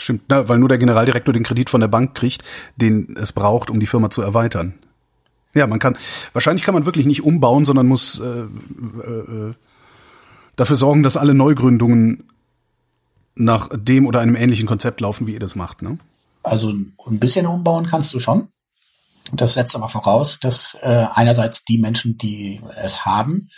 [0.00, 2.42] Stimmt, na, weil nur der Generaldirektor den Kredit von der Bank kriegt,
[2.76, 4.74] den es braucht, um die Firma zu erweitern.
[5.54, 5.96] Ja, man kann,
[6.32, 9.54] wahrscheinlich kann man wirklich nicht umbauen, sondern muss äh, äh,
[10.56, 12.28] dafür sorgen, dass alle Neugründungen
[13.34, 15.98] nach dem oder einem ähnlichen Konzept laufen, wie ihr das macht, ne?
[16.42, 18.48] Also ein bisschen umbauen kannst du schon.
[19.32, 23.48] Das setzt aber voraus, dass äh, einerseits die Menschen, die es haben,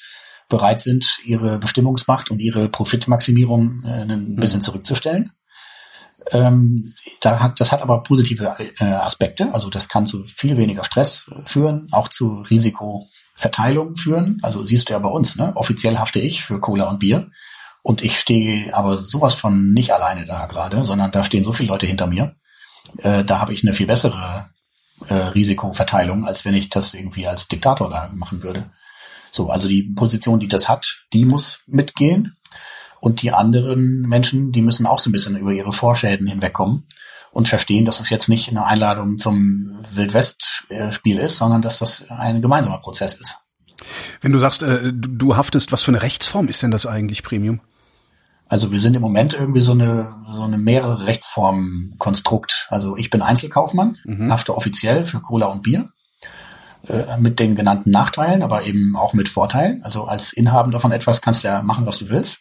[0.48, 4.64] bereit sind, ihre Bestimmungsmacht und ihre Profitmaximierung äh, ein bisschen mhm.
[4.64, 5.32] zurückzustellen.
[6.32, 6.82] Ähm,
[7.20, 9.52] da hat, das hat aber positive äh, Aspekte.
[9.52, 14.38] Also das kann zu viel weniger Stress führen, auch zu Risikoverteilung führen.
[14.42, 15.52] Also siehst du ja bei uns, ne?
[15.56, 17.28] offiziell hafte ich für Cola und Bier.
[17.82, 21.70] Und ich stehe aber sowas von nicht alleine da gerade, sondern da stehen so viele
[21.70, 22.34] Leute hinter mir.
[22.98, 24.50] Äh, da habe ich eine viel bessere
[25.08, 28.70] äh, Risikoverteilung, als wenn ich das irgendwie als Diktator da machen würde.
[29.32, 32.36] So, also die Position, die das hat, die muss mitgehen.
[33.00, 36.86] Und die anderen Menschen, die müssen auch so ein bisschen über ihre Vorschäden hinwegkommen
[37.32, 42.42] und verstehen, dass es jetzt nicht eine Einladung zum Wildwest-Spiel ist, sondern dass das ein
[42.42, 43.38] gemeinsamer Prozess ist.
[44.20, 47.60] Wenn du sagst, äh, du haftest, was für eine Rechtsform ist denn das eigentlich, Premium?
[48.46, 52.66] Also wir sind im Moment irgendwie so eine, so eine mehrere Rechtsformen-Konstrukt.
[52.68, 54.30] Also ich bin Einzelkaufmann, mhm.
[54.30, 55.88] hafte offiziell für Cola und Bier
[56.88, 59.84] äh, mit den genannten Nachteilen, aber eben auch mit Vorteilen.
[59.84, 62.40] Also als Inhaber von etwas kannst du ja machen, was du willst.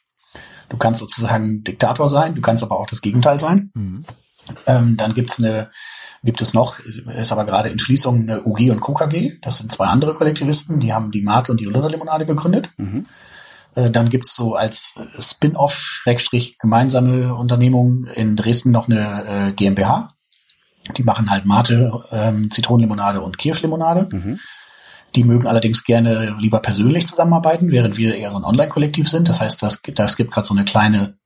[0.69, 3.71] Du kannst sozusagen Diktator sein, du kannst aber auch das Gegenteil sein.
[3.73, 4.05] Mhm.
[4.65, 5.69] Ähm, dann gibt's eine,
[6.23, 9.33] gibt es noch, ist aber gerade in Schließung eine UG und KKG.
[9.41, 12.71] Das sind zwei andere Kollektivisten, die haben die Mate und die Limonade gegründet.
[12.77, 13.05] Mhm.
[13.75, 20.13] Äh, dann gibt's so als Spin-off, Schrägstrich, gemeinsame Unternehmung in Dresden noch eine äh, GmbH.
[20.97, 24.09] Die machen halt Mate, ähm, Zitronenlimonade und Kirschlimonade.
[24.11, 24.39] Mhm.
[25.15, 29.27] Die mögen allerdings gerne lieber persönlich zusammenarbeiten, während wir eher so ein Online-Kollektiv sind.
[29.27, 31.17] Das heißt, das, das gibt gerade so eine kleine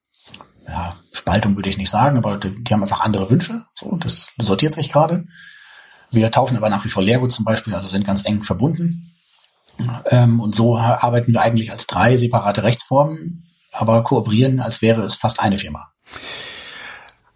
[0.66, 3.64] ja, Spaltung, würde ich nicht sagen, aber die, die haben einfach andere Wünsche.
[3.74, 5.26] So, das sortiert sich gerade.
[6.10, 9.14] Wir tauschen aber nach wie vor Leergut zum Beispiel, also sind ganz eng verbunden.
[10.10, 15.16] Ähm, und so arbeiten wir eigentlich als drei separate Rechtsformen, aber kooperieren, als wäre es
[15.16, 15.90] fast eine Firma.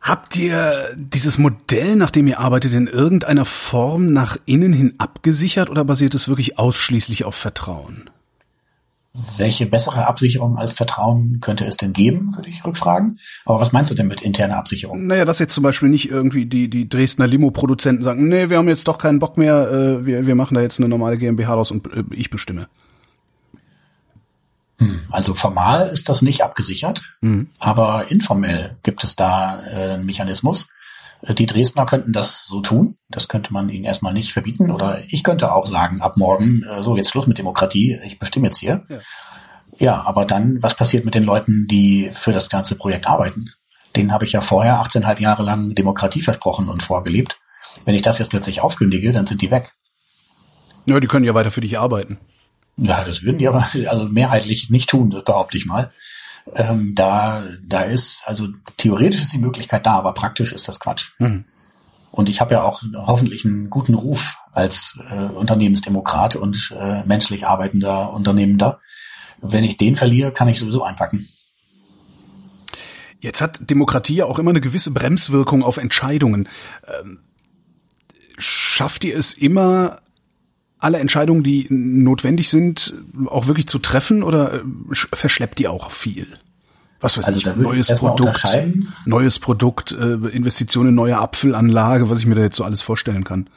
[0.08, 5.68] Habt ihr dieses Modell, nach dem ihr arbeitet, in irgendeiner Form nach innen hin abgesichert
[5.68, 8.08] oder basiert es wirklich ausschließlich auf Vertrauen?
[9.36, 13.18] Welche bessere Absicherung als Vertrauen könnte es denn geben, würde ich rückfragen.
[13.44, 15.06] Aber was meinst du denn mit interner Absicherung?
[15.06, 18.68] Naja, dass jetzt zum Beispiel nicht irgendwie die, die Dresdner Limo-Produzenten sagen, nee, wir haben
[18.68, 21.70] jetzt doch keinen Bock mehr, äh, wir, wir machen da jetzt eine normale GmbH raus
[21.70, 22.68] und äh, ich bestimme.
[24.78, 27.48] Hm, also formal ist das nicht abgesichert, mhm.
[27.58, 30.68] aber informell gibt es da äh, einen Mechanismus.
[31.26, 32.96] Die Dresdner könnten das so tun.
[33.08, 34.70] Das könnte man ihnen erstmal nicht verbieten.
[34.70, 38.46] Oder ich könnte auch sagen, ab morgen, äh, so jetzt Schluss mit Demokratie, ich bestimme
[38.46, 38.84] jetzt hier.
[38.88, 38.98] Ja.
[39.78, 43.50] ja, aber dann, was passiert mit den Leuten, die für das ganze Projekt arbeiten?
[43.96, 47.36] Denen habe ich ja vorher 18,5 Jahre lang Demokratie versprochen und vorgelebt.
[47.84, 49.72] Wenn ich das jetzt plötzlich aufkündige, dann sind die weg.
[50.86, 52.18] Ja, die können ja weiter für dich arbeiten.
[52.78, 55.90] Ja, das würden die aber also mehrheitlich nicht tun, behaupte ich mal.
[56.54, 61.10] Ähm, da, da ist, also theoretisch ist die Möglichkeit da, aber praktisch ist das Quatsch.
[61.18, 61.44] Mhm.
[62.10, 67.46] Und ich habe ja auch hoffentlich einen guten Ruf als äh, Unternehmensdemokrat und äh, menschlich
[67.46, 68.80] arbeitender Unternehmender.
[69.40, 71.28] Wenn ich den verliere, kann ich sowieso einpacken.
[73.20, 76.48] Jetzt hat Demokratie ja auch immer eine gewisse Bremswirkung auf Entscheidungen.
[76.86, 77.20] Ähm,
[78.38, 80.00] schafft ihr es immer,
[80.78, 82.94] alle Entscheidungen, die notwendig sind,
[83.26, 84.60] auch wirklich zu treffen oder äh,
[84.92, 86.26] verschleppt die auch viel?
[87.00, 88.44] Was weiß Also ich, neues Produkt,
[89.04, 93.24] neues Produkt, äh, Investitionen in neue Apfelanlage, was ich mir da jetzt so alles vorstellen
[93.24, 93.48] kann.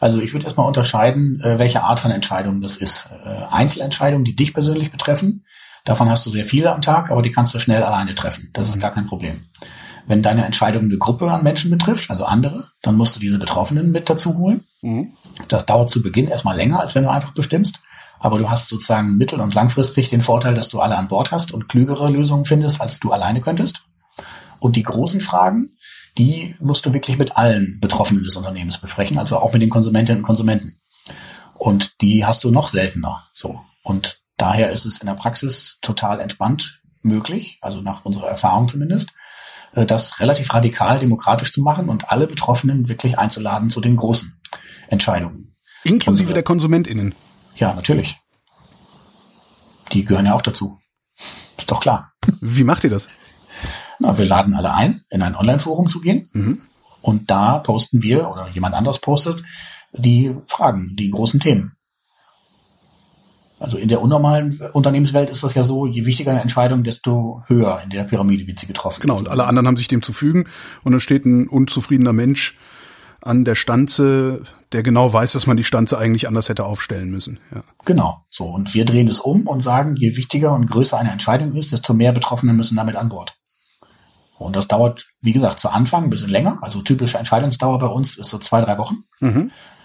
[0.00, 3.10] Also ich würde erstmal unterscheiden, äh, welche Art von Entscheidung das ist.
[3.24, 5.44] Äh, Einzelentscheidungen, die dich persönlich betreffen,
[5.84, 8.50] davon hast du sehr viele am Tag, aber die kannst du schnell alleine treffen.
[8.52, 9.42] Das ist gar kein Problem.
[10.08, 13.92] Wenn deine Entscheidung eine Gruppe an Menschen betrifft, also andere, dann musst du diese Betroffenen
[13.92, 14.64] mit dazu holen.
[15.48, 17.80] Das dauert zu Beginn erstmal länger, als wenn du einfach bestimmst.
[18.18, 21.52] Aber du hast sozusagen mittel- und langfristig den Vorteil, dass du alle an Bord hast
[21.52, 23.82] und klügere Lösungen findest, als du alleine könntest.
[24.60, 25.76] Und die großen Fragen,
[26.18, 30.20] die musst du wirklich mit allen Betroffenen des Unternehmens besprechen, also auch mit den Konsumentinnen
[30.20, 30.76] und Konsumenten.
[31.54, 33.26] Und die hast du noch seltener.
[33.32, 33.60] So.
[33.82, 39.10] Und daher ist es in der Praxis total entspannt möglich, also nach unserer Erfahrung zumindest,
[39.74, 44.38] äh, das relativ radikal demokratisch zu machen und alle Betroffenen wirklich einzuladen zu den großen
[44.88, 45.52] Entscheidungen.
[45.84, 47.14] Inklusive Unsere- der KonsumentInnen.
[47.56, 48.16] Ja, natürlich.
[49.92, 50.78] Die gehören ja auch dazu.
[51.58, 52.12] Ist doch klar.
[52.40, 53.08] Wie macht ihr das?
[53.98, 56.62] Na, wir laden alle ein, in ein Online-Forum zu gehen.
[57.02, 59.42] Und da posten wir oder jemand anderes postet
[59.92, 61.76] die Fragen, die großen Themen.
[63.58, 67.80] Also in der unnormalen Unternehmenswelt ist das ja so, je wichtiger eine Entscheidung, desto höher
[67.84, 69.02] in der Pyramide wird sie getroffen.
[69.02, 70.46] Genau, und alle anderen haben sich dem zu fügen
[70.82, 72.56] und dann steht ein unzufriedener Mensch
[73.22, 77.38] an der Stanze, der genau weiß, dass man die Stanze eigentlich anders hätte aufstellen müssen.
[77.54, 77.62] Ja.
[77.84, 78.24] Genau.
[78.30, 78.46] So.
[78.46, 81.94] Und wir drehen es um und sagen, je wichtiger und größer eine Entscheidung ist, desto
[81.94, 83.34] mehr Betroffene müssen damit an Bord.
[84.38, 86.58] Und das dauert, wie gesagt, zu Anfang ein bisschen länger.
[86.62, 89.04] Also typische Entscheidungsdauer bei uns ist so zwei, drei Wochen.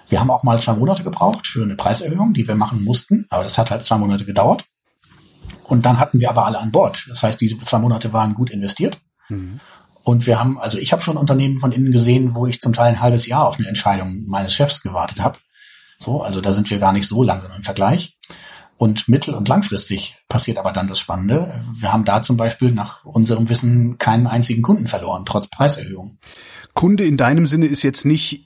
[0.09, 3.27] Wir haben auch mal zwei Monate gebraucht für eine Preiserhöhung, die wir machen mussten.
[3.29, 4.65] Aber das hat halt zwei Monate gedauert.
[5.65, 7.05] Und dann hatten wir aber alle an Bord.
[7.09, 8.99] Das heißt, diese zwei Monate waren gut investiert.
[10.07, 12.93] Und wir haben, also ich habe schon Unternehmen von innen gesehen, wo ich zum Teil
[12.93, 15.37] ein halbes Jahr auf eine Entscheidung meines Chefs gewartet habe.
[15.99, 18.17] So, also da sind wir gar nicht so lange im Vergleich.
[18.77, 21.59] Und mittel- und langfristig passiert aber dann das Spannende.
[21.73, 26.17] Wir haben da zum Beispiel nach unserem Wissen keinen einzigen Kunden verloren, trotz Preiserhöhung.
[26.73, 28.45] Kunde in deinem Sinne ist jetzt nicht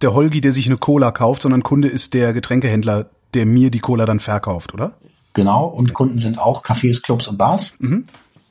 [0.00, 3.80] der Holgi, der sich eine Cola kauft, sondern Kunde ist der Getränkehändler, der mir die
[3.80, 4.96] Cola dann verkauft, oder?
[5.34, 5.66] Genau.
[5.66, 7.74] Und Kunden sind auch Cafés, Clubs und Bars.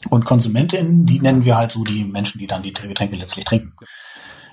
[0.09, 3.73] Und Konsumentinnen, die nennen wir halt so die Menschen, die dann die Getränke letztlich trinken.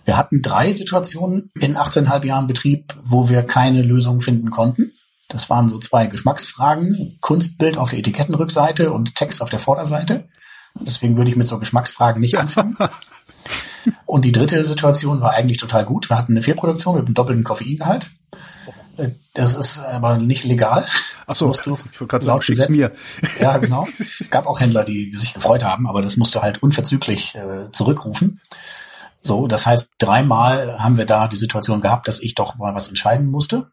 [0.05, 4.93] Wir hatten drei Situationen in 18,5 Jahren Betrieb, wo wir keine Lösung finden konnten.
[5.29, 10.29] Das waren so zwei Geschmacksfragen, Kunstbild auf der Etikettenrückseite und Text auf der Vorderseite.
[10.75, 12.77] Deswegen würde ich mit so Geschmacksfragen nicht anfangen.
[14.07, 16.11] Und die dritte Situation war eigentlich total gut.
[16.11, 18.11] Wir hatten eine Fehlproduktion mit einem doppelten Koffeingehalt.
[19.01, 20.87] Äh, Das ist aber nicht legal.
[21.27, 22.93] Ach so, Musst du ich wollte gerade sagen, Gesetz- mir.
[23.41, 23.87] Ja, genau.
[23.87, 27.71] Es gab auch Händler, die sich gefreut haben, aber das musst du halt unverzüglich äh,
[27.73, 28.41] zurückrufen.
[29.23, 32.89] So, das heißt, dreimal haben wir da die Situation gehabt, dass ich doch mal was
[32.89, 33.71] entscheiden musste.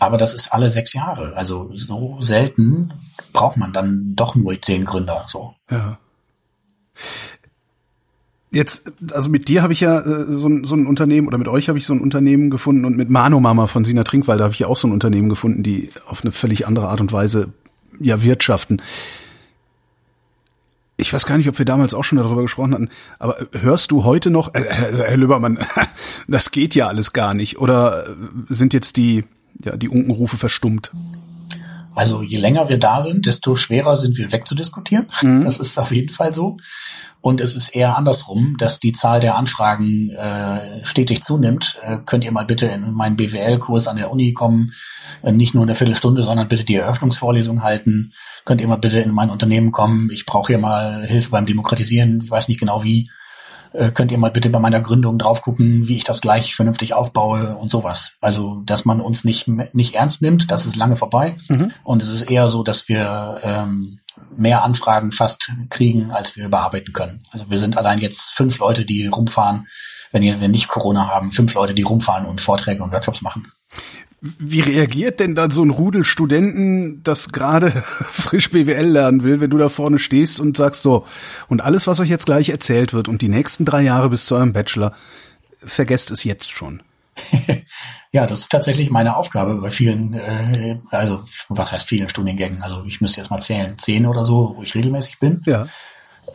[0.00, 1.36] Aber das ist alle sechs Jahre.
[1.36, 2.92] Also so selten
[3.32, 5.24] braucht man dann doch nur den Gründer.
[5.28, 5.54] So.
[5.70, 5.98] Ja.
[8.54, 11.48] Jetzt, also mit dir habe ich ja äh, so, ein, so ein Unternehmen oder mit
[11.48, 14.54] euch habe ich so ein Unternehmen gefunden und mit Mano Mama von Sina Trinkwalder habe
[14.54, 17.52] ich ja auch so ein Unternehmen gefunden, die auf eine völlig andere Art und Weise
[17.98, 18.80] ja wirtschaften.
[20.96, 22.88] Ich weiß gar nicht, ob wir damals auch schon darüber gesprochen hatten,
[23.18, 25.58] aber hörst du heute noch, äh, Herr Herr Lübbermann,
[26.28, 28.12] das geht ja alles gar nicht, oder äh,
[28.50, 29.24] sind jetzt die,
[29.64, 30.92] ja, die Unkenrufe verstummt?
[31.94, 35.06] Also je länger wir da sind, desto schwerer sind wir wegzudiskutieren.
[35.42, 36.56] Das ist auf jeden Fall so.
[37.20, 41.78] Und es ist eher andersrum, dass die Zahl der Anfragen äh, stetig zunimmt.
[41.82, 44.74] Äh, könnt ihr mal bitte in meinen BWL-Kurs an der Uni kommen?
[45.22, 48.12] Äh, nicht nur eine Viertelstunde, sondern bitte die Eröffnungsvorlesung halten.
[48.44, 50.10] Könnt ihr mal bitte in mein Unternehmen kommen?
[50.12, 52.20] Ich brauche hier mal Hilfe beim Demokratisieren.
[52.24, 53.08] Ich weiß nicht genau wie.
[53.74, 56.94] Äh, könnt ihr mal bitte bei meiner Gründung drauf gucken, wie ich das gleich vernünftig
[56.94, 58.16] aufbaue und sowas.
[58.20, 61.36] Also, dass man uns nicht, nicht ernst nimmt, das ist lange vorbei.
[61.82, 63.98] Und es ist eher so, dass wir ähm,
[64.36, 67.26] mehr Anfragen fast kriegen, als wir bearbeiten können.
[67.32, 69.66] Also wir sind allein jetzt fünf Leute, die rumfahren,
[70.12, 73.50] wenn wir nicht Corona haben, fünf Leute, die rumfahren und Vorträge und Workshops machen.
[74.38, 77.70] Wie reagiert denn dann so ein Rudel Studenten, das gerade
[78.10, 81.04] frisch BWL lernen will, wenn du da vorne stehst und sagst so,
[81.48, 84.34] und alles, was euch jetzt gleich erzählt wird und die nächsten drei Jahre bis zu
[84.36, 84.94] eurem Bachelor,
[85.62, 86.82] vergesst es jetzt schon.
[88.14, 92.62] Ja, das ist tatsächlich meine Aufgabe bei vielen, äh, also was heißt vielen Studiengängen?
[92.62, 95.42] Also ich müsste jetzt mal zählen, zehn oder so, wo ich regelmäßig bin.
[95.46, 95.66] Ja.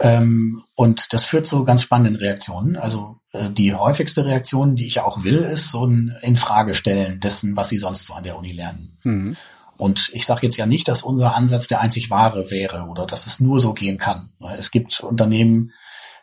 [0.01, 2.75] Ähm, und das führt zu ganz spannenden Reaktionen.
[2.75, 7.77] Also die häufigste Reaktion, die ich auch will, ist so ein Infragestellen dessen, was sie
[7.77, 8.97] sonst so an der Uni lernen.
[9.79, 13.27] Und ich sage jetzt ja nicht, dass unser Ansatz der einzig wahre wäre oder dass
[13.27, 14.29] es nur so gehen kann.
[14.57, 15.71] Es gibt Unternehmen,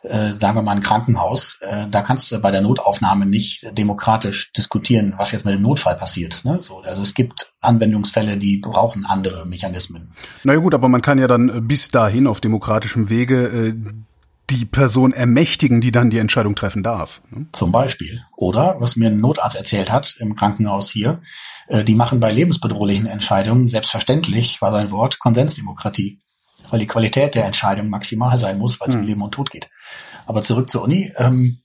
[0.03, 4.53] äh, sagen wir mal ein Krankenhaus, äh, da kannst du bei der Notaufnahme nicht demokratisch
[4.53, 6.45] diskutieren, was jetzt mit dem Notfall passiert.
[6.45, 6.59] Ne?
[6.61, 10.13] So, also es gibt Anwendungsfälle, die brauchen andere Mechanismen.
[10.45, 13.75] Na ja gut, aber man kann ja dann bis dahin auf demokratischem Wege äh,
[14.51, 17.21] die Person ermächtigen, die dann die Entscheidung treffen darf.
[17.31, 17.47] Ne?
[17.53, 18.25] Zum Beispiel.
[18.37, 21.21] Oder, was mir ein Notarzt erzählt hat im Krankenhaus hier,
[21.69, 26.21] äh, die machen bei lebensbedrohlichen Entscheidungen selbstverständlich, war sein Wort, Konsensdemokratie
[26.71, 29.01] weil die Qualität der Entscheidung maximal sein muss, weil es mhm.
[29.03, 29.71] um Leben und Tod geht.
[30.27, 31.13] Aber zurück zur Uni.
[31.17, 31.61] Ähm,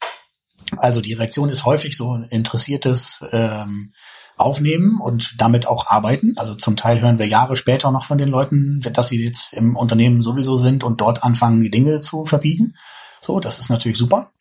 [0.78, 3.94] also die Reaktion ist häufig so ein interessiertes ähm,
[4.42, 6.34] Aufnehmen und damit auch arbeiten.
[6.38, 9.76] Also zum Teil hören wir Jahre später noch von den Leuten, dass sie jetzt im
[9.76, 12.76] Unternehmen sowieso sind und dort anfangen, die Dinge zu verbiegen.
[13.22, 14.32] So, das ist natürlich super.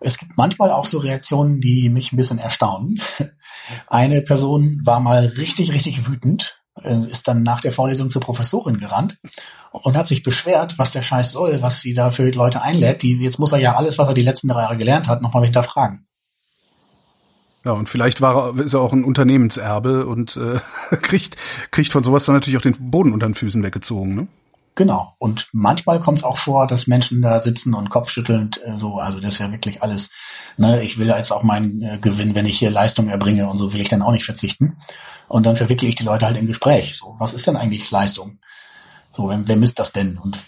[0.00, 3.00] Es gibt manchmal auch so Reaktionen, die mich ein bisschen erstaunen.
[3.86, 8.78] Eine Person war mal richtig, richtig wütend, äh, ist dann nach der Vorlesung zur Professorin
[8.78, 9.18] gerannt
[9.72, 13.02] und hat sich beschwert, was der Scheiß soll, was sie da für Leute einlädt.
[13.02, 15.44] Die, jetzt muss er ja alles, was er die letzten drei Jahre gelernt hat, nochmal
[15.44, 16.06] hinterfragen.
[17.64, 20.58] Ja, und vielleicht war er, ist er auch ein Unternehmenserbe und äh,
[20.96, 21.36] kriegt,
[21.70, 24.28] kriegt von sowas dann natürlich auch den Boden unter den Füßen weggezogen, ne?
[24.76, 25.14] Genau.
[25.18, 29.20] Und manchmal kommt es auch vor, dass Menschen da sitzen und kopfschüttelnd äh, so, also
[29.20, 30.10] das ist ja wirklich alles,
[30.56, 33.72] ne, ich will jetzt auch meinen äh, Gewinn, wenn ich hier Leistung erbringe und so
[33.72, 34.78] will ich dann auch nicht verzichten.
[35.28, 36.96] Und dann verwickle ich die Leute halt in Gespräch.
[36.96, 38.38] So, was ist denn eigentlich Leistung?
[39.12, 40.18] So, wer, wer misst das denn?
[40.18, 40.38] Und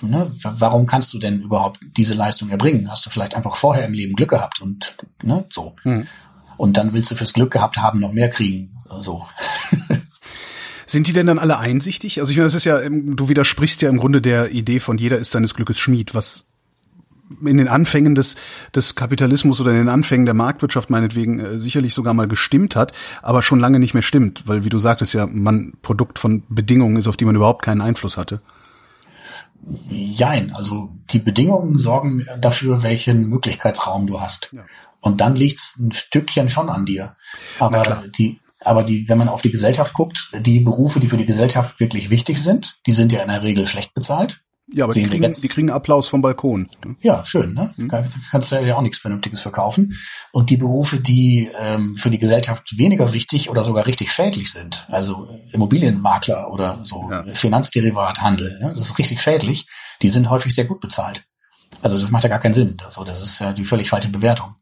[0.00, 2.90] ne, warum kannst du denn überhaupt diese Leistung erbringen?
[2.90, 5.74] Hast du vielleicht einfach vorher im Leben Glück gehabt und ne, so.
[5.84, 6.06] Mhm.
[6.56, 8.70] Und dann willst du fürs Glück gehabt haben noch mehr kriegen.
[9.00, 9.26] So.
[10.86, 12.20] Sind die denn dann alle einsichtig?
[12.20, 15.18] Also ich meine, das ist ja, du widersprichst ja im Grunde der Idee von jeder
[15.18, 16.46] ist seines Glückes Schmied, was
[17.44, 18.36] in den Anfängen des,
[18.74, 22.92] des Kapitalismus oder in den Anfängen der Marktwirtschaft meinetwegen äh, sicherlich sogar mal gestimmt hat,
[23.20, 26.96] aber schon lange nicht mehr stimmt, weil wie du sagtest ja, man Produkt von Bedingungen
[26.96, 28.40] ist, auf die man überhaupt keinen Einfluss hatte.
[29.90, 34.50] Jein, also die Bedingungen sorgen dafür, welchen Möglichkeitsraum du hast.
[34.52, 34.64] Ja.
[35.00, 37.16] Und dann liegt's ein Stückchen schon an dir.
[37.58, 41.26] Aber die, aber die, wenn man auf die Gesellschaft guckt, die Berufe, die für die
[41.26, 44.40] Gesellschaft wirklich wichtig sind, die sind ja in der Regel schlecht bezahlt.
[44.72, 46.68] Ja, aber die kriegen, die kriegen Applaus vom Balkon.
[47.00, 47.72] Ja, schön, ne?
[47.76, 47.88] Hm.
[47.88, 49.96] Kannst du ja auch nichts Vernünftiges verkaufen.
[50.32, 54.86] Und die Berufe, die ähm, für die Gesellschaft weniger wichtig oder sogar richtig schädlich sind,
[54.90, 57.24] also Immobilienmakler oder so ja.
[57.32, 58.70] Finanzderivathandel, ne?
[58.70, 59.68] das ist richtig schädlich,
[60.02, 61.24] die sind häufig sehr gut bezahlt.
[61.80, 62.78] Also das macht ja gar keinen Sinn.
[62.84, 64.56] Also das ist ja die völlig falsche Bewertung.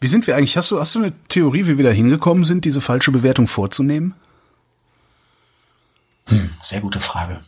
[0.00, 0.56] Wie sind wir eigentlich?
[0.56, 4.14] Hast du, hast du eine Theorie, wie wir da hingekommen sind, diese falsche Bewertung vorzunehmen?
[6.28, 7.40] Hm, sehr gute Frage.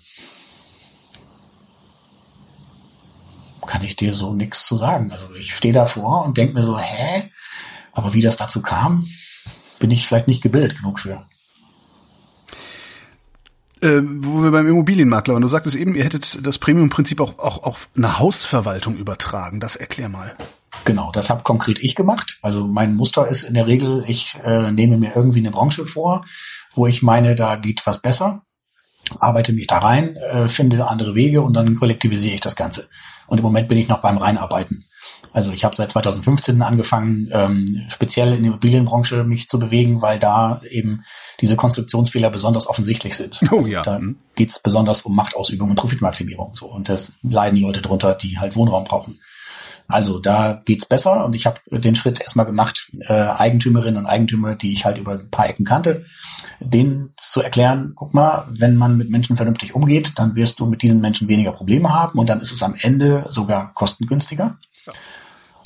[3.70, 5.12] kann ich dir so nichts zu sagen.
[5.12, 7.30] Also ich stehe davor und denke mir so, hä?
[7.92, 9.06] Aber wie das dazu kam,
[9.78, 11.24] bin ich vielleicht nicht gebildet genug für.
[13.80, 17.62] Äh, wo wir beim Immobilienmakler waren, du sagtest eben, ihr hättet das Premium-Prinzip auch, auch
[17.62, 19.60] auf eine Hausverwaltung übertragen.
[19.60, 20.36] Das erklär mal.
[20.84, 22.38] Genau, das habe konkret ich gemacht.
[22.42, 26.24] Also mein Muster ist in der Regel, ich äh, nehme mir irgendwie eine Branche vor,
[26.74, 28.42] wo ich meine, da geht was besser,
[29.18, 32.88] arbeite mich da rein, äh, finde andere Wege und dann kollektivisiere ich das Ganze.
[33.26, 34.84] Und im Moment bin ich noch beim Reinarbeiten.
[35.32, 40.18] Also ich habe seit 2015 angefangen, ähm, speziell in der Immobilienbranche mich zu bewegen, weil
[40.18, 41.04] da eben
[41.40, 43.40] diese Konstruktionsfehler besonders offensichtlich sind.
[43.52, 43.82] Oh ja.
[43.82, 44.18] Da mhm.
[44.34, 46.56] geht's besonders um Machtausübung und Profitmaximierung.
[46.56, 46.66] So.
[46.66, 49.20] Und da leiden Leute drunter, die halt Wohnraum brauchen.
[49.90, 54.54] Also da geht's besser und ich habe den Schritt erstmal gemacht, äh, Eigentümerinnen und Eigentümer,
[54.54, 56.04] die ich halt über ein paar Ecken kannte,
[56.60, 60.82] denen zu erklären, guck mal, wenn man mit Menschen vernünftig umgeht, dann wirst du mit
[60.82, 64.58] diesen Menschen weniger Probleme haben und dann ist es am Ende sogar kostengünstiger.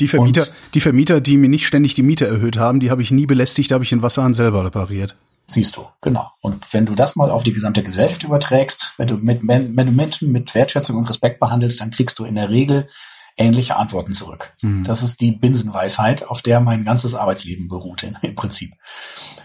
[0.01, 3.03] Die Vermieter, und, die Vermieter, die mir nicht ständig die Miete erhöht haben, die habe
[3.03, 5.17] ich nie belästigt, da habe ich den Wasserhahn selber repariert.
[5.47, 6.31] Siehst du, genau.
[6.41, 9.93] Und wenn du das mal auf die gesamte Gesellschaft überträgst, wenn du, mit, wenn du
[9.93, 12.89] Menschen mit Wertschätzung und Respekt behandelst, dann kriegst du in der Regel
[13.37, 14.55] ähnliche Antworten zurück.
[14.63, 14.85] Mhm.
[14.85, 18.73] Das ist die Binsenweisheit, auf der mein ganzes Arbeitsleben beruht im Prinzip.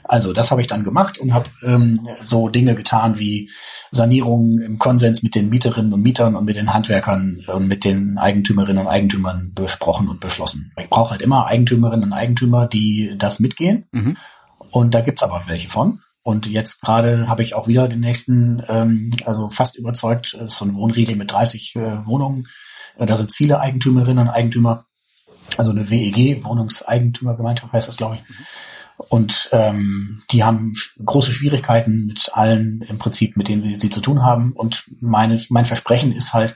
[0.04, 3.52] Also das habe ich dann gemacht und habe ähm, so Dinge getan wie
[3.92, 8.18] Sanierungen im Konsens mit den Mieterinnen und Mietern und mit den Handwerkern und mit den
[8.18, 10.72] Eigentümerinnen und Eigentümern besprochen und beschlossen.
[10.80, 13.86] Ich brauche halt immer Eigentümerinnen und Eigentümer, die das mitgehen.
[13.92, 14.18] Mhm.
[14.72, 16.02] Und da gibt's aber welche von.
[16.22, 20.76] Und jetzt gerade habe ich auch wieder den nächsten, ähm, also fast überzeugt, so ein
[20.76, 22.48] Wohnriegel mit 30 äh, Wohnungen
[23.00, 24.86] äh, da sind viele Eigentümerinnen und Eigentümer,
[25.58, 28.36] also eine WEG, Wohnungseigentümergemeinschaft heißt das, glaube ich.
[29.08, 34.22] Und ähm, die haben große Schwierigkeiten mit allen im Prinzip, mit denen sie zu tun
[34.22, 34.52] haben.
[34.54, 36.56] Und meine, mein Versprechen ist halt,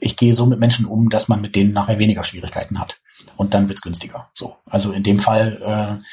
[0.00, 2.98] ich gehe so mit Menschen um, dass man mit denen nachher weniger Schwierigkeiten hat.
[3.36, 4.28] Und dann wird's günstiger.
[4.34, 4.56] So.
[4.66, 6.04] Also in dem Fall äh,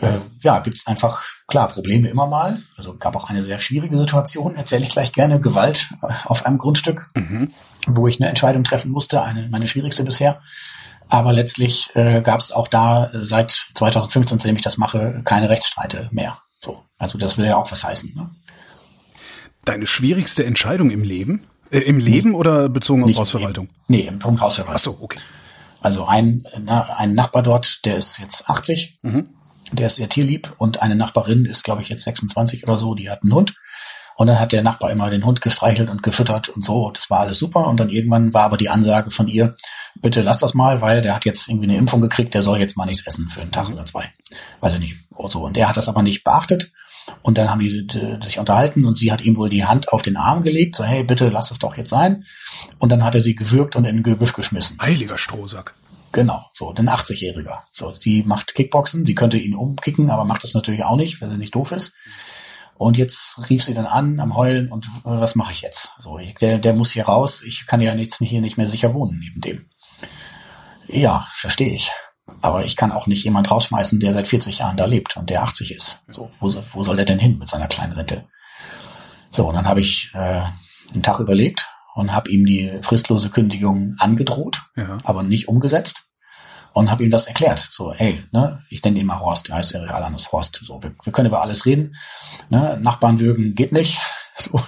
[0.00, 2.60] äh, ja, gibt's einfach, klar, Probleme immer mal.
[2.76, 5.90] Also gab auch eine sehr schwierige Situation, erzähle ich gleich gerne, Gewalt
[6.24, 7.52] auf einem Grundstück, mhm.
[7.86, 10.40] wo ich eine Entscheidung treffen musste, eine meine schwierigste bisher.
[11.08, 15.48] Aber letztlich äh, gab es auch da äh, seit 2015, seitdem ich das mache, keine
[15.48, 16.38] Rechtsstreite mehr.
[16.60, 18.14] So, also das will ja auch was heißen.
[18.14, 18.30] Ne?
[19.64, 21.46] Deine schwierigste Entscheidung im Leben?
[21.70, 23.68] Äh, Im Leben nicht, oder bezogen auf Hausverwaltung?
[23.88, 24.76] Nee, im Punkt Hausverwaltung.
[24.76, 25.20] Ach so, okay.
[25.80, 29.28] Also ein, na, ein Nachbar dort, der ist jetzt 80, mhm.
[29.78, 33.10] Der ist sehr tierlieb und eine Nachbarin ist, glaube ich, jetzt 26 oder so, die
[33.10, 33.54] hat einen Hund.
[34.16, 36.90] Und dann hat der Nachbar immer den Hund gestreichelt und gefüttert und so.
[36.92, 37.66] Das war alles super.
[37.66, 39.56] Und dann irgendwann war aber die Ansage von ihr,
[39.96, 42.76] bitte lass das mal, weil der hat jetzt irgendwie eine Impfung gekriegt, der soll jetzt
[42.76, 44.12] mal nichts essen für einen Tag oder zwei.
[44.60, 44.96] Weiß ich nicht.
[45.28, 45.44] So.
[45.44, 46.70] Und der hat das aber nicht beachtet.
[47.22, 50.16] Und dann haben die sich unterhalten und sie hat ihm wohl die Hand auf den
[50.16, 52.24] Arm gelegt, so hey, bitte lass es doch jetzt sein.
[52.78, 54.78] Und dann hat er sie gewürgt und in ein Gebüsch geschmissen.
[54.80, 55.74] Heiliger Strohsack.
[56.14, 57.64] Genau, so, den 80-Jähriger.
[57.72, 61.28] So, die macht Kickboxen, die könnte ihn umkicken, aber macht das natürlich auch nicht, weil
[61.28, 61.92] sie nicht doof ist.
[62.76, 65.90] Und jetzt rief sie dann an am Heulen und was mache ich jetzt?
[65.98, 69.18] So, der, der muss hier raus, ich kann ja jetzt hier nicht mehr sicher wohnen
[69.18, 69.68] neben dem.
[70.86, 71.90] Ja, verstehe ich.
[72.42, 75.42] Aber ich kann auch nicht jemand rausschmeißen, der seit 40 Jahren da lebt und der
[75.42, 76.00] 80 ist.
[76.08, 78.24] So, wo, wo soll der denn hin mit seiner kleinen Rente?
[79.32, 80.42] So, und dann habe ich äh,
[80.92, 84.98] einen Tag überlegt und habe ihm die fristlose Kündigung angedroht, ja.
[85.04, 86.04] aber nicht umgesetzt
[86.74, 87.68] und habe ihm das erklärt.
[87.70, 90.60] So, ey, ne, ich nenne ihn mal Horst, der heißt ja real anders Horst.
[90.64, 91.94] So, wir, wir können über alles reden.
[92.50, 93.98] Ne, Nachbarn würgen geht nicht.
[94.36, 94.60] So,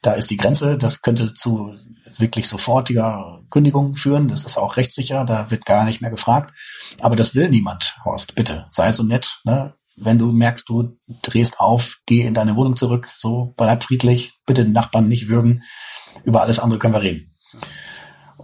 [0.00, 0.78] da ist die Grenze.
[0.78, 1.74] Das könnte zu
[2.18, 4.28] wirklich sofortiger Kündigung führen.
[4.28, 6.54] Das ist auch rechtssicher, da wird gar nicht mehr gefragt.
[7.00, 8.36] Aber das will niemand, Horst.
[8.36, 9.40] Bitte, sei so nett.
[9.42, 9.74] Ne?
[9.96, 14.62] Wenn du merkst, du drehst auf, geh in deine Wohnung zurück, so bleib friedlich, bitte
[14.62, 15.64] den Nachbarn nicht würgen.
[16.24, 17.32] Über alles andere können wir reden.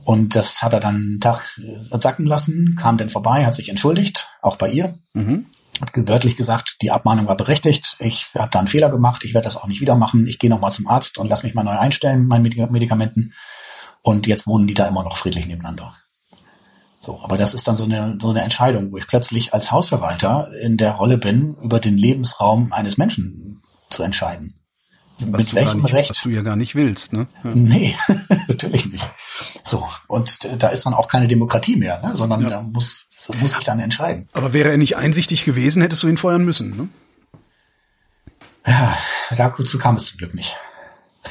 [0.04, 1.58] Und das hat er dann einen Tag
[2.00, 4.98] sacken lassen, kam dann vorbei, hat sich entschuldigt, auch bei ihr.
[5.14, 5.46] Mhm.
[5.80, 9.46] Hat wörtlich gesagt, die Abmahnung war berechtigt, ich habe da einen Fehler gemacht, ich werde
[9.46, 11.76] das auch nicht wieder machen, ich gehe nochmal zum Arzt und lass mich mal neu
[11.76, 13.32] einstellen mit meinen Medikamenten.
[14.02, 15.96] Und jetzt wohnen die da immer noch friedlich nebeneinander.
[17.00, 20.50] So, aber das ist dann so eine, so eine Entscheidung, wo ich plötzlich als Hausverwalter
[20.60, 24.60] in der Rolle bin, über den Lebensraum eines Menschen zu entscheiden.
[25.20, 26.10] Was Mit welchem nicht, Recht?
[26.10, 27.26] Was du ja gar nicht willst, ne?
[27.44, 27.50] Ja.
[27.54, 27.96] Nee,
[28.48, 29.08] natürlich nicht.
[29.62, 32.16] So, und da ist dann auch keine Demokratie mehr, ne?
[32.16, 32.48] sondern ja.
[32.48, 33.06] da muss,
[33.40, 34.28] muss ich dann entscheiden.
[34.32, 36.88] Aber wäre er nicht einsichtig gewesen, hättest du ihn feuern müssen, ne?
[38.66, 38.96] Ja,
[39.30, 40.56] dazu kam es zum Glück nicht.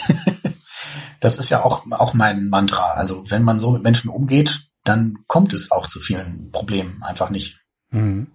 [1.19, 2.93] das ist ja auch, auch mein Mantra.
[2.93, 7.29] Also wenn man so mit Menschen umgeht, dann kommt es auch zu vielen Problemen einfach
[7.29, 7.59] nicht.
[7.89, 8.27] Mhm.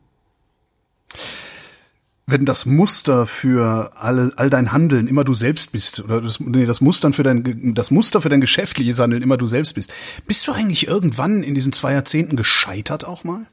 [2.30, 6.66] Wenn das Muster für alle, all dein Handeln immer du selbst bist, oder das, nee,
[6.66, 9.90] das Muster für dein, das Muster für dein geschäftliches Handeln immer du selbst bist,
[10.26, 13.46] bist du eigentlich irgendwann in diesen zwei Jahrzehnten gescheitert auch mal?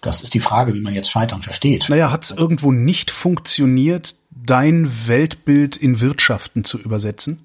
[0.00, 1.90] Das ist die Frage, wie man jetzt Scheitern versteht.
[1.90, 7.44] Naja, hat es irgendwo nicht funktioniert, dein Weltbild in Wirtschaften zu übersetzen?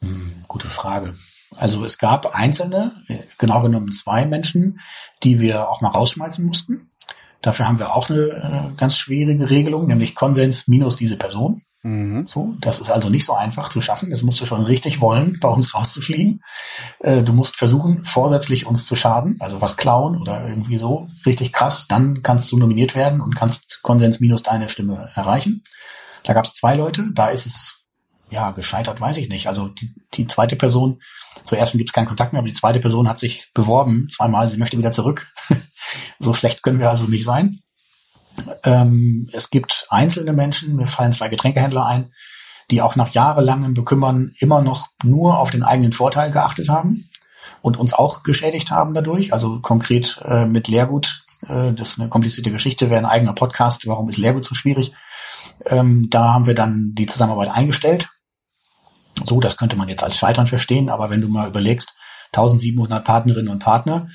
[0.00, 1.14] Hm, gute Frage.
[1.56, 3.02] Also es gab einzelne,
[3.36, 4.80] genau genommen zwei Menschen,
[5.24, 6.89] die wir auch mal rausschmeißen mussten.
[7.42, 11.62] Dafür haben wir auch eine äh, ganz schwierige Regelung, nämlich Konsens minus diese Person.
[11.82, 12.26] Mhm.
[12.26, 14.10] So, das ist also nicht so einfach zu schaffen.
[14.10, 16.42] Das musst du schon richtig wollen, bei uns rauszufliegen.
[16.98, 21.52] Äh, du musst versuchen, vorsätzlich uns zu schaden, also was klauen oder irgendwie so, richtig
[21.52, 21.86] krass.
[21.88, 25.64] Dann kannst du nominiert werden und kannst Konsens minus deine Stimme erreichen.
[26.24, 27.80] Da gab es zwei Leute, da ist es
[28.30, 29.48] ja, gescheitert weiß ich nicht.
[29.48, 31.00] Also die, die zweite Person,
[31.50, 34.48] zur ersten gibt es keinen Kontakt mehr, aber die zweite Person hat sich beworben, zweimal,
[34.48, 35.26] sie möchte wieder zurück.
[36.20, 37.58] so schlecht können wir also nicht sein.
[38.62, 42.12] Ähm, es gibt einzelne Menschen, mir fallen zwei Getränkehändler ein,
[42.70, 47.10] die auch nach jahrelangem Bekümmern immer noch nur auf den eigenen Vorteil geachtet haben
[47.62, 49.32] und uns auch geschädigt haben dadurch.
[49.32, 53.88] Also konkret äh, mit Lehrgut, äh, das ist eine komplizierte Geschichte, wäre ein eigener Podcast,
[53.88, 54.92] warum ist Lehrgut so schwierig.
[55.66, 58.08] Ähm, da haben wir dann die Zusammenarbeit eingestellt
[59.24, 61.94] so, das könnte man jetzt als Scheitern verstehen, aber wenn du mal überlegst,
[62.32, 64.08] 1700 Partnerinnen und Partner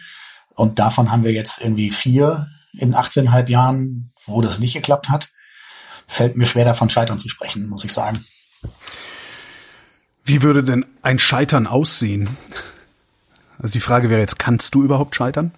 [0.56, 2.48] und davon haben wir jetzt irgendwie vier
[2.78, 5.30] in 18,5 Jahren, wo das nicht geklappt hat,
[6.08, 8.26] fällt mir schwer davon Scheitern zu sprechen, muss ich sagen.
[10.24, 12.38] Wie würde denn ein Scheitern aussehen?
[13.60, 15.52] Also die Frage wäre jetzt, kannst du überhaupt scheitern?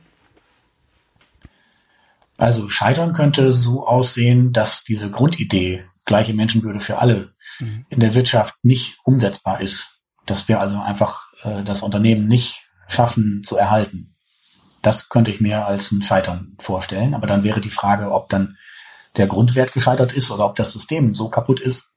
[2.38, 7.86] Also scheitern könnte so aussehen, dass diese Grundidee gleiche Menschenwürde für alle mhm.
[7.90, 10.00] in der Wirtschaft nicht umsetzbar ist.
[10.26, 14.16] Dass wir also einfach äh, das Unternehmen nicht schaffen zu erhalten.
[14.82, 17.14] Das könnte ich mir als ein Scheitern vorstellen.
[17.14, 18.58] Aber dann wäre die Frage, ob dann
[19.18, 21.94] der Grundwert gescheitert ist oder ob das System so kaputt ist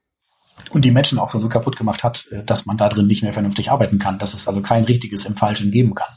[0.70, 3.22] und die Menschen auch schon so kaputt gemacht hat, äh, dass man da drin nicht
[3.22, 6.16] mehr vernünftig arbeiten kann, dass es also kein richtiges im Falschen geben kann.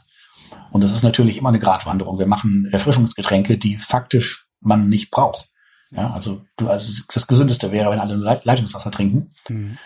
[0.70, 2.18] Und das ist natürlich immer eine Gratwanderung.
[2.18, 5.48] Wir machen Erfrischungsgetränke, die faktisch man nicht braucht.
[5.96, 9.32] Ja, also du, also das Gesündeste wäre, wenn alle Leitungswasser trinken.
[9.48, 9.78] Mhm.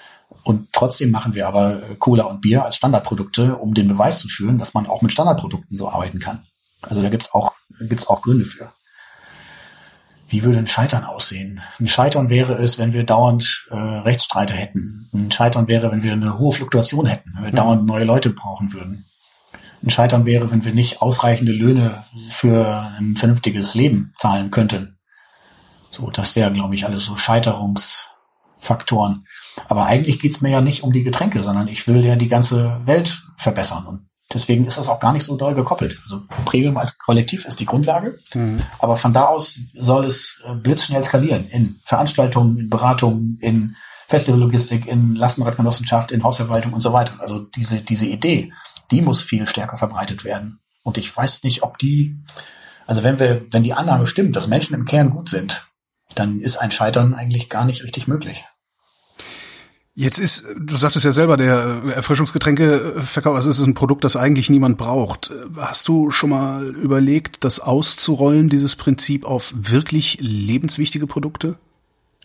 [0.42, 4.59] Und trotzdem machen wir aber Cola und Bier als Standardprodukte, um den Beweis zu führen,
[4.59, 6.44] dass man auch mit Standardprodukten so arbeiten kann.
[6.82, 8.72] Also da gibt's auch, gibt's auch Gründe für.
[10.28, 11.61] Wie würde ein Scheitern aussehen?
[11.80, 15.09] Ein Scheitern wäre es, wenn wir dauernd äh, Rechtsstreite hätten.
[15.14, 17.56] Ein Scheitern wäre, wenn wir eine hohe Fluktuation hätten, wenn wir mhm.
[17.56, 19.06] dauernd neue Leute brauchen würden.
[19.82, 24.97] Ein Scheitern wäre, wenn wir nicht ausreichende Löhne für ein vernünftiges Leben zahlen könnten.
[25.99, 29.26] So, das wäre, glaube ich, alles so Scheiterungsfaktoren.
[29.68, 32.80] Aber eigentlich geht's mir ja nicht um die Getränke, sondern ich will ja die ganze
[32.84, 33.86] Welt verbessern.
[33.86, 35.99] Und deswegen ist das auch gar nicht so doll gekoppelt.
[36.05, 38.62] Also Premium als Kollektiv ist die Grundlage, mhm.
[38.78, 43.74] aber von da aus soll es äh, blitzschnell skalieren in Veranstaltungen, in Beratungen, in
[44.07, 47.14] Festivallogistik, in Lastenradgenossenschaft, in Hausverwaltung und so weiter.
[47.18, 48.53] Also diese, diese Idee,
[48.90, 50.61] die muss viel stärker verbreitet werden.
[50.82, 52.16] Und ich weiß nicht, ob die,
[52.86, 55.67] also wenn wir, wenn die Annahme stimmt, dass Menschen im Kern gut sind,
[56.18, 58.44] dann ist ein Scheitern eigentlich gar nicht richtig möglich.
[59.94, 64.48] Jetzt ist, du sagtest ja selber, der Erfrischungsgetränkeverkauf, also es ist ein Produkt, das eigentlich
[64.48, 65.32] niemand braucht.
[65.56, 71.56] Hast du schon mal überlegt, das auszurollen, dieses Prinzip auf wirklich lebenswichtige Produkte?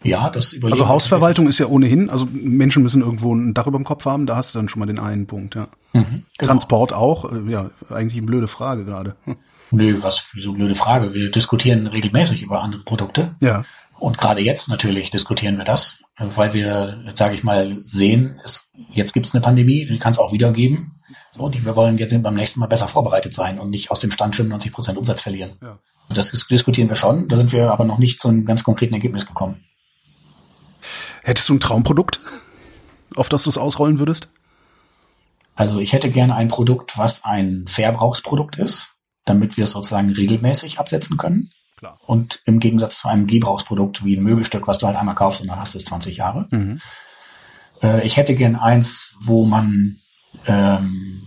[0.03, 3.79] Ja, das überlegt Also Hausverwaltung ist ja ohnehin, also Menschen müssen irgendwo ein Dach über
[3.79, 5.67] dem Kopf haben, da hast du dann schon mal den einen Punkt, ja.
[5.93, 6.51] Mhm, genau.
[6.51, 9.15] Transport auch, äh, ja, eigentlich eine blöde Frage gerade.
[9.71, 11.15] Nö, was für so blöde Frage.
[11.15, 13.35] Wir diskutieren regelmäßig über andere Produkte.
[13.39, 13.65] Ja.
[14.03, 19.13] Und gerade jetzt natürlich diskutieren wir das, weil wir, sage ich mal, sehen, es, jetzt
[19.13, 20.99] gibt es eine Pandemie, die kann es auch wieder geben.
[21.31, 24.11] So, die wir wollen jetzt beim nächsten Mal besser vorbereitet sein und nicht aus dem
[24.11, 25.57] Stand 95 Prozent Umsatz verlieren.
[25.61, 25.79] Ja.
[26.09, 29.25] Das diskutieren wir schon, da sind wir aber noch nicht zu einem ganz konkreten Ergebnis
[29.25, 29.63] gekommen.
[31.23, 32.19] Hättest du ein Traumprodukt,
[33.15, 34.27] auf das du es ausrollen würdest?
[35.55, 38.89] Also ich hätte gerne ein Produkt, was ein Verbrauchsprodukt ist,
[39.23, 41.51] damit wir es sozusagen regelmäßig absetzen können.
[41.83, 41.99] Klar.
[42.05, 45.49] Und im Gegensatz zu einem Gebrauchsprodukt wie ein Möbelstück, was du halt einmal kaufst und
[45.49, 46.47] dann hast du es 20 Jahre.
[46.49, 46.79] Mhm.
[47.81, 49.97] Äh, ich hätte gern eins, wo man
[50.47, 51.21] ähm,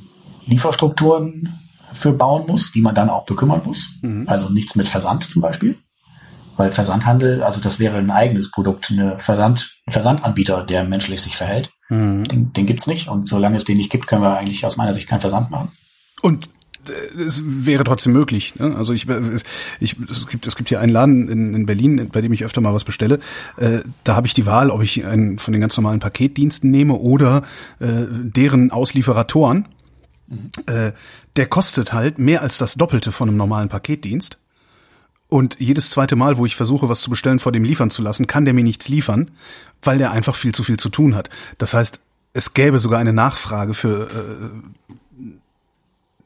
[0.46, 1.58] Lieferstrukturen
[1.92, 3.98] für bauen muss, die man dann auch bekümmern muss.
[4.00, 4.24] Mhm.
[4.28, 5.76] Also nichts mit Versand zum Beispiel.
[6.56, 11.36] Weil Versandhandel, also das wäre ein eigenes Produkt, eine Versand, ein Versandanbieter, der menschlich sich
[11.36, 11.70] verhält.
[11.90, 12.24] Mhm.
[12.24, 13.08] Den, den gibt's nicht.
[13.08, 15.70] Und solange es den nicht gibt, können wir eigentlich aus meiner Sicht keinen Versand machen.
[16.22, 16.48] Und
[16.88, 18.54] es wäre trotzdem möglich.
[18.56, 18.74] Ne?
[18.76, 19.06] Also ich,
[19.80, 22.60] ich, es gibt, es gibt hier einen Laden in, in Berlin, bei dem ich öfter
[22.60, 23.18] mal was bestelle.
[23.56, 26.94] Äh, da habe ich die Wahl, ob ich einen von den ganz normalen Paketdiensten nehme
[26.94, 27.42] oder
[27.80, 29.68] äh, deren Auslieferatoren.
[30.26, 30.50] Mhm.
[30.66, 30.92] Äh,
[31.36, 34.38] der kostet halt mehr als das Doppelte von einem normalen Paketdienst.
[35.28, 38.26] Und jedes zweite Mal, wo ich versuche, was zu bestellen, vor dem liefern zu lassen,
[38.26, 39.32] kann der mir nichts liefern,
[39.82, 41.30] weil der einfach viel zu viel zu tun hat.
[41.58, 42.00] Das heißt,
[42.32, 44.92] es gäbe sogar eine Nachfrage für äh,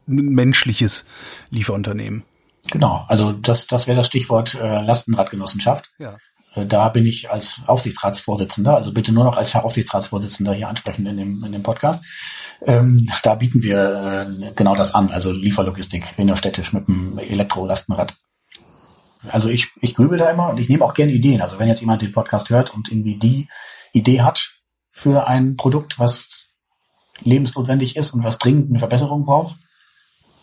[0.06, 1.06] menschliches
[1.50, 2.24] Lieferunternehmen.
[2.70, 5.90] Genau, also das, das wäre das Stichwort äh, Lastenradgenossenschaft.
[5.98, 6.16] Ja.
[6.54, 11.06] Äh, da bin ich als Aufsichtsratsvorsitzender, also bitte nur noch als Herr Aufsichtsratsvorsitzender hier ansprechen
[11.06, 12.04] in dem, in dem Podcast.
[12.66, 18.14] Ähm, da bieten wir äh, genau das an, also Lieferlogistik innerstädtisch mit einem Elektrolastenrad.
[19.28, 21.42] Also ich, ich grübel da immer und ich nehme auch gerne Ideen.
[21.42, 23.48] Also wenn jetzt jemand den Podcast hört und irgendwie die
[23.92, 24.50] Idee hat
[24.90, 26.46] für ein Produkt, was
[27.20, 29.56] lebensnotwendig ist und was dringend eine Verbesserung braucht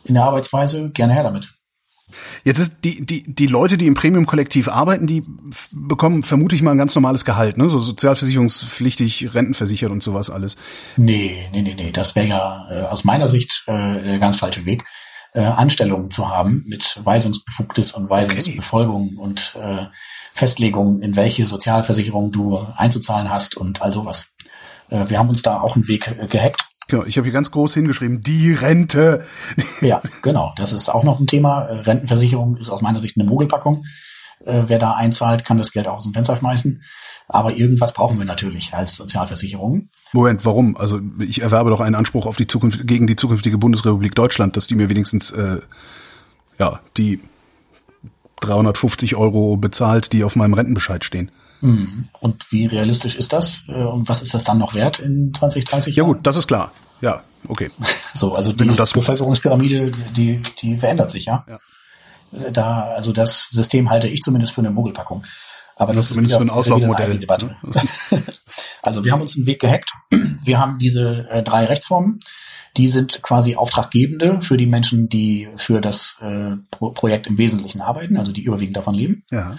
[0.07, 1.49] in der Arbeitsweise, gerne her damit.
[2.43, 5.23] Jetzt ist die, die, die Leute, die im Premium-Kollektiv arbeiten, die
[5.71, 7.69] bekommen, vermute ich mal, ein ganz normales Gehalt, ne?
[7.69, 10.55] So sozialversicherungspflichtig, rentenversichert und sowas alles.
[10.95, 11.91] Nee, nee, nee, nee.
[11.91, 14.85] Das wäre ja äh, aus meiner Sicht äh, der ganz falsche Weg
[15.33, 19.21] äh, Anstellungen zu haben mit Weisungsbefugnis und Weisungsbefolgung okay.
[19.21, 19.87] und äh,
[20.33, 24.27] Festlegungen, in welche Sozialversicherung du einzuzahlen hast und all sowas.
[24.89, 26.65] Äh, wir haben uns da auch einen Weg äh, gehackt.
[26.87, 29.25] Genau, ich habe hier ganz groß hingeschrieben, die Rente.
[29.81, 30.53] Ja, genau.
[30.55, 31.63] Das ist auch noch ein Thema.
[31.63, 33.85] Äh, Rentenversicherung ist aus meiner Sicht eine Mogelpackung.
[34.45, 36.81] Äh, wer da einzahlt, kann das Geld auch aus dem Fenster schmeißen.
[37.27, 39.89] Aber irgendwas brauchen wir natürlich als Sozialversicherung.
[40.13, 40.77] Moment, warum?
[40.77, 44.67] Also ich erwerbe doch einen Anspruch auf die Zukunft gegen die zukünftige Bundesrepublik Deutschland, dass
[44.67, 45.59] die mir wenigstens äh,
[46.57, 47.19] ja die
[48.39, 51.31] 350 Euro bezahlt, die auf meinem Rentenbescheid stehen.
[51.61, 52.07] Mhm.
[52.19, 53.63] Und wie realistisch ist das?
[53.67, 56.09] Äh, und was ist das dann noch wert in 20, 30 Jahren?
[56.09, 56.71] Ja gut, das ist klar.
[57.01, 57.71] Ja, okay.
[58.13, 61.45] So, also die Bevölkerungspyramide, die, die verändert sich, ja.
[61.47, 61.59] ja.
[62.51, 65.23] Da, also das System halte ich zumindest für eine Mogelpackung.
[65.75, 67.19] Aber das, das ist zumindest für ein Auslaufmodell.
[67.19, 67.55] Debatte.
[67.61, 67.83] Ne?
[68.81, 69.91] also wir haben uns einen Weg gehackt.
[70.43, 72.19] Wir haben diese äh, drei Rechtsformen.
[72.75, 77.81] Die sind quasi Auftraggebende für die Menschen, die für das äh, Pro Projekt im Wesentlichen
[77.81, 79.23] arbeiten, also die überwiegend davon leben.
[79.31, 79.57] Ja.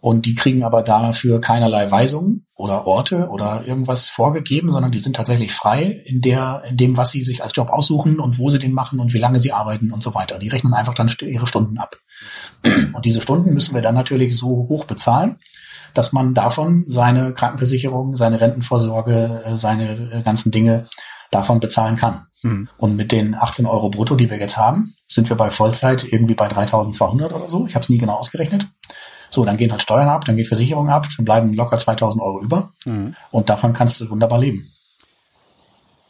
[0.00, 5.16] Und die kriegen aber dafür keinerlei Weisungen oder Orte oder irgendwas vorgegeben, sondern die sind
[5.16, 8.58] tatsächlich frei in der, in dem, was sie sich als Job aussuchen und wo sie
[8.58, 10.38] den machen und wie lange sie arbeiten und so weiter.
[10.38, 11.96] Die rechnen einfach dann ihre Stunden ab.
[12.94, 15.36] Und diese Stunden müssen wir dann natürlich so hoch bezahlen,
[15.94, 20.86] dass man davon seine Krankenversicherung, seine Rentenvorsorge, äh, seine äh, ganzen Dinge
[21.30, 22.26] davon bezahlen kann.
[22.42, 22.68] Mhm.
[22.78, 26.34] Und mit den 18 Euro brutto, die wir jetzt haben, sind wir bei Vollzeit irgendwie
[26.34, 27.66] bei 3200 oder so.
[27.66, 28.66] Ich habe es nie genau ausgerechnet.
[29.30, 32.42] So, dann gehen halt Steuern ab, dann geht Versicherung ab, dann bleiben locker 2000 Euro
[32.42, 32.72] über.
[32.84, 33.14] Mhm.
[33.30, 34.68] Und davon kannst du wunderbar leben.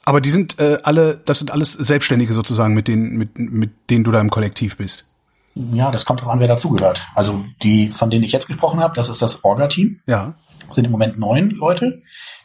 [0.05, 4.05] Aber die sind äh, alle, das sind alles Selbstständige sozusagen, mit denen, mit, mit denen
[4.05, 5.07] du da im Kollektiv bist.
[5.55, 7.07] Ja, das kommt drauf an, wer dazugehört.
[7.15, 10.01] Also die, von denen ich jetzt gesprochen habe, das ist das Orga-Team.
[10.07, 10.35] Ja.
[10.73, 12.01] sind im Moment neun Leute,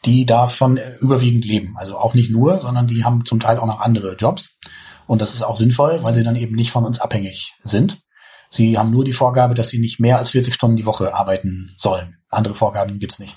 [0.06, 1.76] die davon überwiegend leben.
[1.78, 4.58] Also auch nicht nur, sondern die haben zum Teil auch noch andere Jobs.
[5.08, 8.00] Und das ist auch sinnvoll, weil sie dann eben nicht von uns abhängig sind.
[8.56, 11.76] Sie haben nur die Vorgabe, dass sie nicht mehr als 40 Stunden die Woche arbeiten
[11.78, 12.16] sollen.
[12.30, 13.36] Andere Vorgaben gibt's nicht.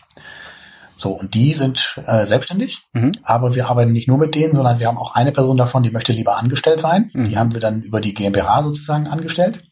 [0.97, 3.13] So, und die sind äh, selbstständig, mhm.
[3.23, 5.91] aber wir arbeiten nicht nur mit denen, sondern wir haben auch eine Person davon, die
[5.91, 7.11] möchte lieber angestellt sein.
[7.15, 7.25] Mhm.
[7.25, 9.65] Die haben wir dann über die GmbH sozusagen angestellt.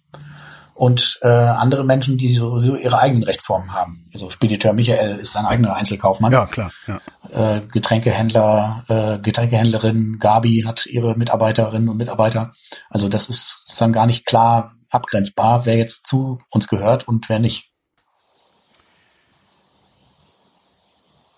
[0.74, 4.10] Und äh, andere Menschen, die so, ihre eigenen Rechtsformen haben.
[4.12, 6.32] Also Spediteur Michael ist sein eigener Einzelkaufmann.
[6.32, 6.70] Ja, klar.
[6.86, 7.00] Ja.
[7.32, 12.52] Äh, Getränkehändler, äh, Getränkehändlerin Gabi hat ihre Mitarbeiterinnen und Mitarbeiter.
[12.90, 17.38] Also das ist sozusagen gar nicht klar abgrenzbar, wer jetzt zu uns gehört und wer
[17.38, 17.70] nicht.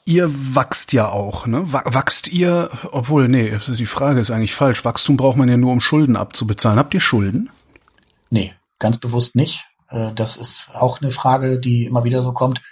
[0.04, 1.70] Ihr wachst ja auch, ne?
[1.70, 4.82] Wachst ihr, obwohl, nee, die Frage ist eigentlich falsch.
[4.82, 6.78] Wachstum braucht man ja nur, um Schulden abzubezahlen.
[6.78, 7.50] Habt ihr Schulden?
[8.30, 9.66] Nee, ganz bewusst nicht.
[9.90, 12.62] Äh, das ist auch eine Frage, die immer wieder so kommt.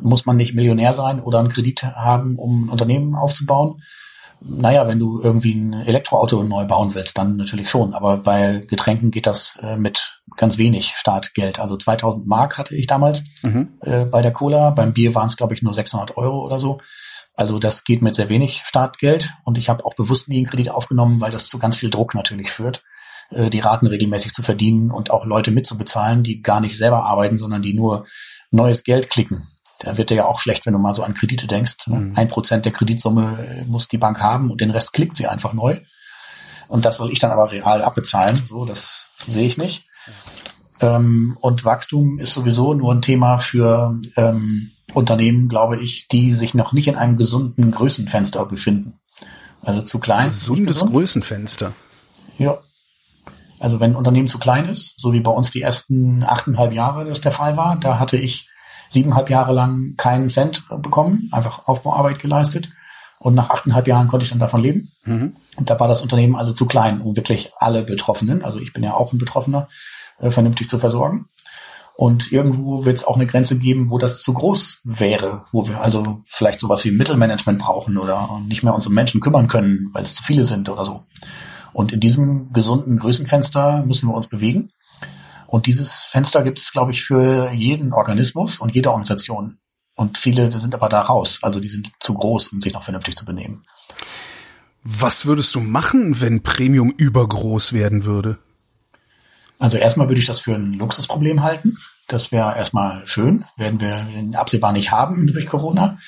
[0.00, 3.82] Muss man nicht Millionär sein oder einen Kredit haben, um ein Unternehmen aufzubauen?
[4.40, 7.92] Naja, wenn du irgendwie ein Elektroauto neu bauen willst, dann natürlich schon.
[7.92, 11.58] Aber bei Getränken geht das äh, mit ganz wenig Startgeld.
[11.58, 13.78] Also 2000 Mark hatte ich damals mhm.
[13.82, 14.70] äh, bei der Cola.
[14.70, 16.80] Beim Bier waren es, glaube ich, nur 600 Euro oder so.
[17.34, 19.30] Also das geht mit sehr wenig Startgeld.
[19.44, 22.14] Und ich habe auch bewusst nie einen Kredit aufgenommen, weil das zu ganz viel Druck
[22.14, 22.82] natürlich führt,
[23.30, 27.38] äh, die Raten regelmäßig zu verdienen und auch Leute mitzubezahlen, die gar nicht selber arbeiten,
[27.38, 28.06] sondern die nur
[28.50, 29.46] neues Geld klicken
[29.80, 31.86] da wird dir ja auch schlecht, wenn du mal so an Kredite denkst.
[31.86, 31.96] Ne?
[31.96, 32.16] Mhm.
[32.16, 35.52] Ein Prozent der Kreditsumme äh, muss die Bank haben und den Rest klickt sie einfach
[35.52, 35.80] neu.
[36.68, 38.36] Und das soll ich dann aber real abbezahlen.
[38.36, 39.86] So, das sehe ich nicht.
[40.80, 46.54] Ähm, und Wachstum ist sowieso nur ein Thema für ähm, Unternehmen, glaube ich, die sich
[46.54, 48.98] noch nicht in einem gesunden Größenfenster befinden.
[49.62, 50.26] Also zu klein.
[50.26, 50.92] Gesundes gesund.
[50.92, 51.72] Größenfenster.
[52.38, 52.58] Ja.
[53.58, 57.04] Also wenn ein Unternehmen zu klein ist, so wie bei uns die ersten achteinhalb Jahre
[57.04, 58.48] das der Fall war, da hatte ich
[58.88, 62.70] siebeneinhalb Jahre lang keinen Cent bekommen, einfach Aufbauarbeit geleistet.
[63.20, 64.90] Und nach achteinhalb Jahren konnte ich dann davon leben.
[65.04, 65.36] Mhm.
[65.56, 68.82] Und da war das Unternehmen also zu klein, um wirklich alle Betroffenen, also ich bin
[68.82, 69.68] ja auch ein Betroffener,
[70.18, 71.26] äh, vernünftig zu versorgen.
[71.94, 75.82] Und irgendwo wird es auch eine Grenze geben, wo das zu groß wäre, wo wir
[75.82, 80.04] also vielleicht sowas wie Mittelmanagement brauchen oder nicht mehr uns um Menschen kümmern können, weil
[80.04, 81.04] es zu viele sind oder so.
[81.74, 84.70] Und in diesem gesunden Größenfenster müssen wir uns bewegen.
[85.46, 89.58] Und dieses Fenster gibt es, glaube ich, für jeden Organismus und jede Organisation.
[90.00, 91.40] Und viele sind aber da raus.
[91.42, 93.66] Also die sind zu groß, um sich noch vernünftig zu benehmen.
[94.82, 98.38] Was würdest du machen, wenn Premium übergroß werden würde?
[99.58, 101.76] Also erstmal würde ich das für ein Luxusproblem halten.
[102.08, 105.98] Das wäre erstmal schön, werden wir absehbar nicht haben durch Corona.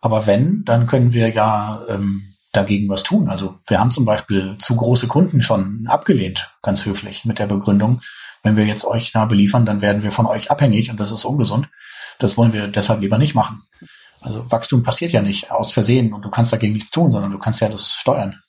[0.00, 3.28] Aber wenn, dann können wir ja ähm, dagegen was tun.
[3.28, 8.00] Also wir haben zum Beispiel zu große Kunden schon abgelehnt, ganz höflich, mit der Begründung,
[8.42, 11.24] wenn wir jetzt euch da beliefern, dann werden wir von euch abhängig und das ist
[11.24, 11.68] ungesund.
[12.20, 13.62] Das wollen wir deshalb lieber nicht machen.
[14.20, 17.38] Also Wachstum passiert ja nicht aus Versehen und du kannst dagegen nichts tun, sondern du
[17.38, 18.40] kannst ja das steuern.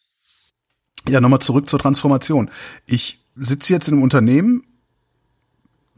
[1.08, 2.52] Ja, nochmal zurück zur Transformation.
[2.86, 4.64] Ich sitze jetzt in einem Unternehmen,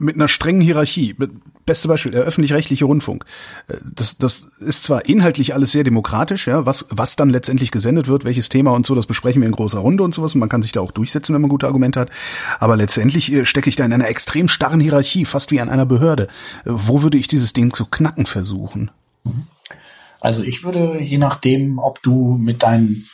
[0.04, 1.16] mit einer strengen Hierarchie.
[1.66, 3.26] Beste Beispiel, der öffentlich-rechtliche Rundfunk.
[3.68, 8.08] Äh, das, das ist zwar inhaltlich alles sehr demokratisch, ja, was, was dann letztendlich gesendet
[8.08, 10.34] wird, welches Thema und so, das besprechen wir in großer Runde und sowas.
[10.34, 12.10] Und man kann sich da auch durchsetzen, wenn man gute Argumente hat.
[12.60, 15.86] Aber letztendlich äh, stecke ich da in einer extrem starren Hierarchie, fast wie an einer
[15.86, 16.24] Behörde.
[16.66, 18.92] Äh, wo würde ich dieses Ding zu knacken versuchen?
[20.20, 23.06] Also ich würde, je nachdem, ob du mit deinen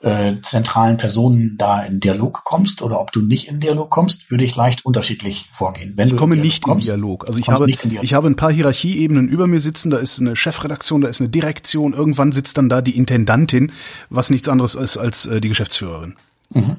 [0.00, 4.44] äh, zentralen Personen da in Dialog kommst oder ob du nicht in Dialog kommst, würde
[4.44, 5.94] ich leicht unterschiedlich vorgehen.
[5.96, 7.26] Wenn ich komme in nicht kommst, in Dialog.
[7.26, 8.04] Also ich habe, Dialog.
[8.04, 11.28] ich habe ein paar Hierarchieebenen über mir sitzen, da ist eine Chefredaktion, da ist eine
[11.28, 13.72] Direktion, irgendwann sitzt dann da die Intendantin,
[14.10, 16.16] was nichts anderes ist als äh, die Geschäftsführerin.
[16.50, 16.76] Mhm.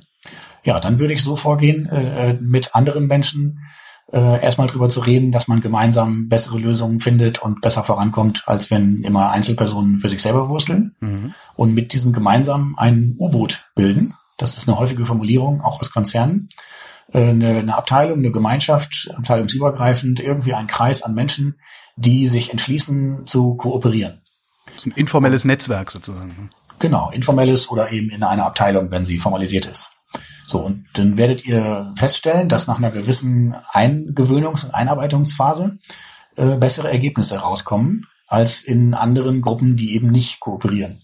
[0.63, 3.59] Ja, dann würde ich so vorgehen äh, äh mit anderen Menschen,
[4.11, 8.71] äh, erstmal drüber zu reden, dass man gemeinsam bessere Lösungen findet und besser vorankommt, als
[8.71, 10.95] wenn immer Einzelpersonen für sich selber wursteln.
[10.99, 11.33] Mhm.
[11.55, 14.13] Und mit diesem gemeinsam ein U-Boot bilden.
[14.37, 16.49] Das ist eine häufige Formulierung, auch aus Konzernen.
[17.11, 21.59] Äh, eine, eine Abteilung, eine Gemeinschaft, abteilungsübergreifend, irgendwie ein Kreis an Menschen,
[21.95, 24.21] die sich entschließen zu kooperieren.
[24.85, 26.49] ein informelles Netzwerk sozusagen.
[26.79, 29.91] Genau, informelles oder eben in einer Abteilung, wenn sie formalisiert ist.
[30.49, 35.77] So, und dann werdet ihr feststellen, dass nach einer gewissen Eingewöhnungs- und Einarbeitungsphase
[36.37, 41.03] äh, bessere Ergebnisse rauskommen als in anderen Gruppen, die eben nicht kooperieren.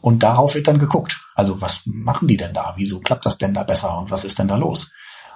[0.00, 1.20] Und darauf wird dann geguckt.
[1.34, 2.72] Also was machen die denn da?
[2.76, 3.98] Wieso klappt das denn da besser?
[3.98, 4.92] Und was ist denn da los?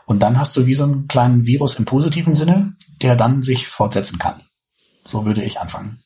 [0.06, 3.68] Und dann hast du wie so einen kleinen Virus im positiven Sinne, der dann sich
[3.68, 4.40] fortsetzen kann.
[5.04, 6.02] So würde ich anfangen.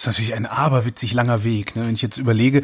[0.00, 1.76] Das ist natürlich ein aberwitzig langer Weg.
[1.76, 1.84] Ne?
[1.84, 2.62] Wenn ich jetzt überlege,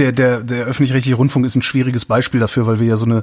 [0.00, 3.22] der, der, der öffentlich-rechtliche Rundfunk ist ein schwieriges Beispiel dafür, weil wir ja so eine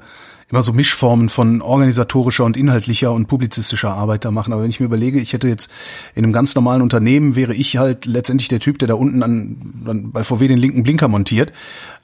[0.49, 4.53] immer so Mischformen von organisatorischer und inhaltlicher und publizistischer Arbeit da machen.
[4.53, 5.69] Aber wenn ich mir überlege, ich hätte jetzt
[6.15, 9.83] in einem ganz normalen Unternehmen, wäre ich halt letztendlich der Typ, der da unten an,
[9.87, 11.51] an bei VW den linken Blinker montiert.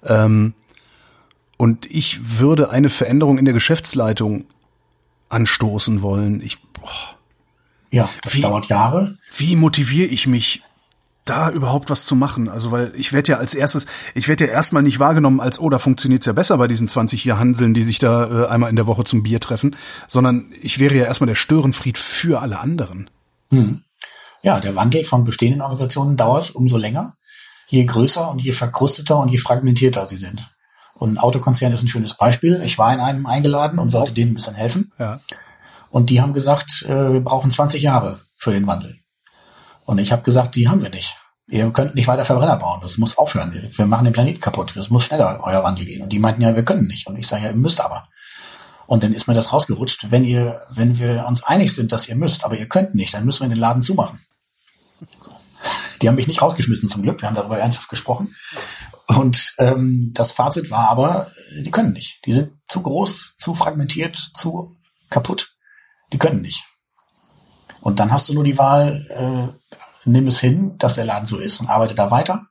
[0.04, 0.54] Ähm,
[1.56, 4.44] und ich würde eine Veränderung in der Geschäftsleitung
[5.30, 6.42] anstoßen wollen.
[6.42, 7.16] Ich, boah.
[7.92, 9.18] Ja, das wie, dauert Jahre.
[9.38, 10.64] Wie motiviere ich mich,
[11.30, 12.50] da überhaupt was zu machen.
[12.50, 15.70] Also weil ich werde ja als erstes, ich werde ja erstmal nicht wahrgenommen als, oh,
[15.70, 18.76] da funktioniert's ja besser bei diesen 20 hier Hanseln, die sich da äh, einmal in
[18.76, 19.76] der Woche zum Bier treffen,
[20.08, 23.10] sondern ich wäre ja erstmal der Störenfried für alle anderen.
[23.50, 23.84] Hm.
[24.42, 27.14] Ja, der Wandel von bestehenden Organisationen dauert umso länger,
[27.68, 30.50] je größer und je verkrusteter und je fragmentierter sie sind.
[30.94, 32.62] Und ein Autokonzern ist ein schönes Beispiel.
[32.64, 34.92] Ich war in einem eingeladen und sollte denen ein bisschen helfen.
[34.98, 35.22] Ja.
[35.90, 38.96] Und die haben gesagt, äh, wir brauchen 20 Jahre für den Wandel.
[39.86, 41.18] Und ich habe gesagt, die haben wir nicht.
[41.50, 42.80] Ihr könnt nicht weiter Verbrenner bauen.
[42.82, 43.70] Das muss aufhören.
[43.76, 44.74] Wir machen den Planeten kaputt.
[44.76, 46.04] Das muss schneller euer Wandel gehen.
[46.04, 47.08] Und die meinten ja, wir können nicht.
[47.08, 48.08] Und ich sage ja, ihr müsst aber.
[48.86, 50.12] Und dann ist mir das rausgerutscht.
[50.12, 53.26] Wenn ihr, wenn wir uns einig sind, dass ihr müsst, aber ihr könnt nicht, dann
[53.26, 54.20] müssen wir den Laden zumachen.
[55.22, 55.32] So.
[56.02, 57.22] Die haben mich nicht rausgeschmissen zum Glück.
[57.22, 58.36] Wir haben darüber ernsthaft gesprochen.
[59.08, 61.32] Und ähm, das Fazit war aber,
[61.66, 62.20] die können nicht.
[62.26, 64.78] Die sind zu groß, zu fragmentiert, zu
[65.10, 65.56] kaputt.
[66.14, 66.64] Die können nicht.
[67.82, 69.59] Und dann hast du nur die Wahl, äh,
[70.06, 72.48] nimm es hin, dass der Laden so ist und arbeite da weiter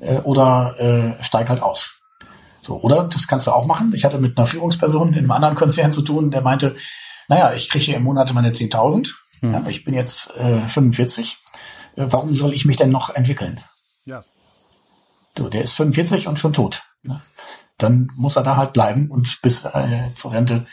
[0.00, 2.00] äh, oder äh, steig halt aus.
[2.60, 3.92] So, oder das kannst du auch machen.
[3.94, 6.76] Ich hatte mit einer Führungsperson in einem anderen Konzern zu tun, der meinte,
[7.28, 9.10] naja, ich kriege hier im Monat meine 10.000,
[9.40, 9.52] hm.
[9.52, 11.38] ja, ich bin jetzt äh, 45,
[11.96, 13.60] äh, warum soll ich mich denn noch entwickeln?
[14.04, 14.22] Ja.
[15.34, 16.82] Du, der ist 45 und schon tot.
[17.02, 17.20] Ne?
[17.78, 20.66] dann muss er da halt bleiben und bis äh, zur Rente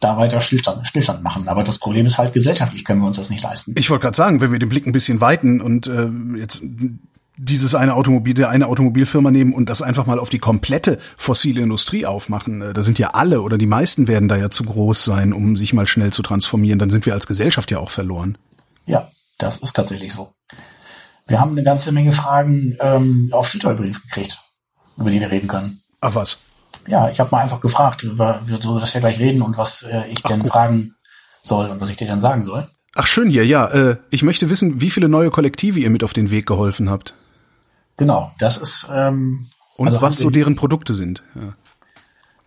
[0.00, 1.48] da weiter Stillstand, Stillstand machen.
[1.48, 3.74] Aber das Problem ist halt, gesellschaftlich können wir uns das nicht leisten.
[3.76, 6.62] Ich wollte gerade sagen, wenn wir den Blick ein bisschen weiten und äh, jetzt
[7.42, 11.62] dieses eine Automobil, der eine Automobilfirma nehmen und das einfach mal auf die komplette fossile
[11.62, 12.60] Industrie aufmachen.
[12.60, 15.56] Äh, da sind ja alle oder die meisten werden da ja zu groß sein, um
[15.56, 16.78] sich mal schnell zu transformieren.
[16.78, 18.36] Dann sind wir als Gesellschaft ja auch verloren.
[18.86, 19.08] Ja,
[19.38, 20.32] das ist tatsächlich so.
[21.26, 24.40] Wir haben eine ganze Menge Fragen ähm, auf Twitter übrigens gekriegt,
[24.98, 25.80] über die wir reden können.
[26.00, 26.38] Ach was?
[26.86, 30.22] Ja, ich habe mal einfach gefragt, so dass wir gleich reden und was äh, ich
[30.22, 30.50] denn gut.
[30.50, 30.94] fragen
[31.42, 32.68] soll und was ich dir dann sagen soll.
[32.94, 33.66] Ach schön hier, ja.
[33.66, 37.14] Äh, ich möchte wissen, wie viele neue Kollektive ihr mit auf den Weg geholfen habt.
[37.96, 41.22] Genau, das ist ähm, und also was so deren Produkte sind.
[41.34, 41.54] Ja.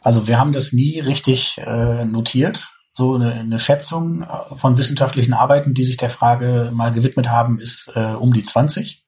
[0.02, 2.68] Also wir haben das nie richtig äh, notiert.
[2.94, 7.60] So eine, eine Schätzung äh, von wissenschaftlichen Arbeiten, die sich der Frage mal gewidmet haben,
[7.60, 9.04] ist äh, um die 20.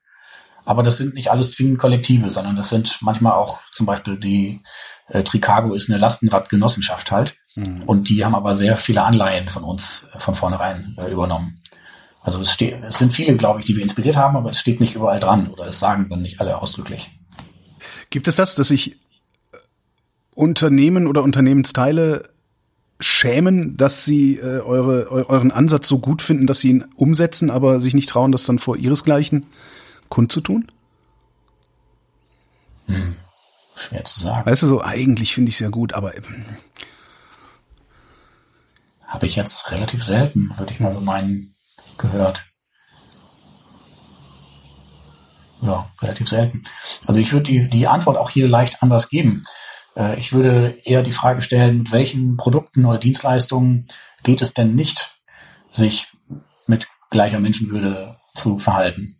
[0.63, 4.61] Aber das sind nicht alles zwingend Kollektive, sondern das sind manchmal auch zum Beispiel die
[5.07, 7.35] äh, Tricago ist eine Lastenradgenossenschaft halt.
[7.55, 7.83] Mhm.
[7.85, 11.61] Und die haben aber sehr viele Anleihen von uns äh, von vornherein äh, übernommen.
[12.21, 14.79] Also es, steht, es sind viele, glaube ich, die wir inspiriert haben, aber es steht
[14.79, 17.11] nicht überall dran oder es sagen dann nicht alle ausdrücklich.
[18.09, 18.95] Gibt es das, dass sich äh,
[20.33, 22.29] Unternehmen oder Unternehmensteile
[22.99, 27.81] schämen, dass sie äh, eure, euren Ansatz so gut finden, dass sie ihn umsetzen, aber
[27.81, 29.45] sich nicht trauen, das dann vor ihresgleichen
[30.09, 30.67] kundzutun?
[32.87, 33.15] Hm.
[33.75, 34.49] Schwer zu sagen.
[34.49, 36.13] Weißt du, so eigentlich finde ich es ja gut, aber
[39.05, 41.55] habe ich jetzt relativ selten, würde ich mal so meinen,
[41.97, 42.45] gehört.
[45.61, 46.63] Ja, relativ selten.
[47.07, 49.41] Also ich würde die, die Antwort auch hier leicht anders geben.
[49.95, 53.87] Äh, ich würde eher die Frage stellen, mit welchen Produkten oder Dienstleistungen
[54.23, 55.15] geht es denn nicht,
[55.71, 56.07] sich
[56.67, 59.19] mit gleicher Menschenwürde zu verhalten?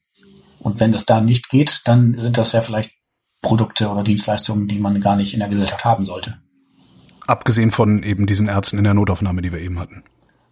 [0.60, 2.92] Und wenn das da nicht geht, dann sind das ja vielleicht
[3.46, 6.38] Produkte oder Dienstleistungen, die man gar nicht in der Gesellschaft haben sollte.
[7.28, 10.04] Abgesehen von eben diesen Ärzten in der Notaufnahme, die wir eben hatten.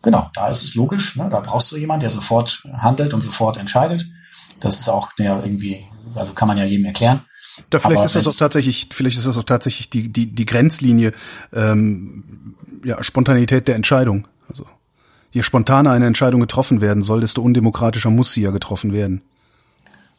[0.03, 1.15] Genau, da ist es logisch.
[1.15, 1.27] Ne?
[1.31, 4.05] Da brauchst du jemanden, der sofort handelt und sofort entscheidet.
[4.59, 5.83] Das ist auch der irgendwie,
[6.13, 7.21] also kann man ja jedem erklären.
[7.69, 10.45] Da vielleicht Aber ist das auch tatsächlich, vielleicht ist das auch tatsächlich die die die
[10.45, 11.13] Grenzlinie,
[11.51, 14.27] ähm, ja Spontanität der Entscheidung.
[14.49, 14.65] Also
[15.31, 19.21] je spontaner eine Entscheidung getroffen werden soll, desto undemokratischer muss sie ja getroffen werden.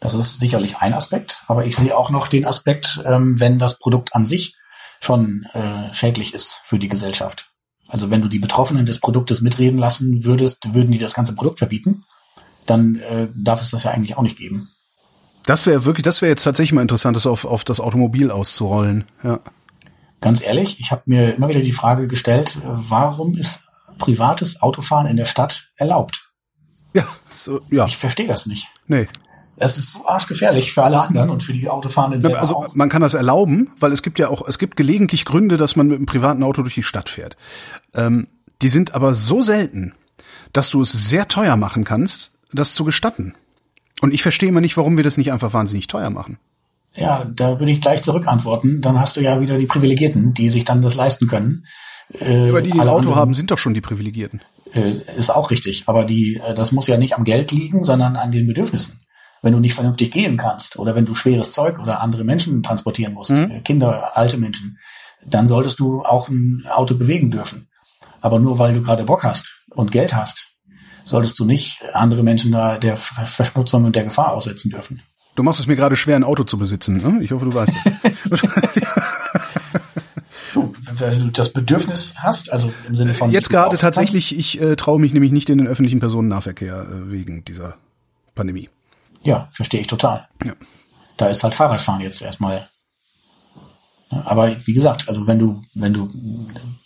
[0.05, 3.79] Das ist sicherlich ein Aspekt, aber ich sehe auch noch den Aspekt, ähm, wenn das
[3.79, 4.55] Produkt an sich
[5.01, 7.51] schon äh, schädlich ist für die Gesellschaft.
[7.89, 11.59] Also wenn du die Betroffenen des Produktes mitreden lassen würdest, würden die das ganze Produkt
[11.59, 12.05] verbieten,
[12.67, 14.69] dann äh, darf es das ja eigentlich auch nicht geben.
[15.47, 19.07] Das wäre wirklich, das wäre jetzt tatsächlich mal interessant, das auf, auf das Automobil auszurollen,
[19.23, 19.41] ja.
[20.21, 23.65] ganz ehrlich, ich habe mir immer wieder die Frage gestellt, warum ist
[23.97, 26.29] privates Autofahren in der Stadt erlaubt?
[26.93, 27.87] Ja, so, ja.
[27.87, 28.69] Ich verstehe das nicht.
[28.87, 29.07] Nee.
[29.57, 32.75] Es ist so arschgefährlich für alle anderen und für die Autofahrenden selber Also auch.
[32.75, 35.89] man kann das erlauben, weil es gibt ja auch, es gibt gelegentlich Gründe, dass man
[35.89, 37.37] mit einem privaten Auto durch die Stadt fährt.
[37.95, 38.29] Ähm,
[38.63, 39.93] die sind aber so selten,
[40.53, 43.35] dass du es sehr teuer machen kannst, das zu gestatten.
[44.01, 46.39] Und ich verstehe immer nicht, warum wir das nicht einfach wahnsinnig teuer machen.
[46.95, 48.81] Ja, da würde ich gleich zurück antworten.
[48.81, 51.67] Dann hast du ja wieder die Privilegierten, die sich dann das leisten können.
[52.21, 54.43] Äh, Aber die, die ein Auto anderen, haben, sind doch schon die Privilegierten.
[54.73, 55.85] Äh, ist auch richtig.
[55.87, 59.01] Aber die, äh, das muss ja nicht am Geld liegen, sondern an den Bedürfnissen.
[59.45, 63.13] Wenn du nicht vernünftig gehen kannst oder wenn du schweres Zeug oder andere Menschen transportieren
[63.13, 63.51] musst, Mhm.
[63.51, 64.79] äh, Kinder, alte Menschen,
[65.27, 67.69] dann solltest du auch ein Auto bewegen dürfen.
[68.23, 70.47] Aber nur weil du gerade Bock hast und Geld hast,
[71.05, 75.03] solltest du nicht andere Menschen da der Ver- Verschmutzung und der Gefahr aussetzen dürfen.
[75.37, 76.97] Du machst es mir gerade schwer, ein Auto zu besitzen.
[76.97, 77.23] Ne?
[77.23, 77.93] Ich hoffe, du weißt es.
[80.97, 85.01] Wenn du das Bedürfnis hast, also im Sinne von Jetzt gerade tatsächlich, ich äh, traue
[85.01, 87.75] mich nämlich nicht in den öffentlichen Personennahverkehr äh, wegen dieser
[88.35, 88.69] Pandemie.
[89.25, 90.29] Ja, verstehe ich total.
[90.45, 90.55] Ja.
[91.17, 92.69] Da ist halt Fahrradfahren jetzt erstmal.
[94.11, 96.09] Ja, Aber wie gesagt, also wenn du, wenn du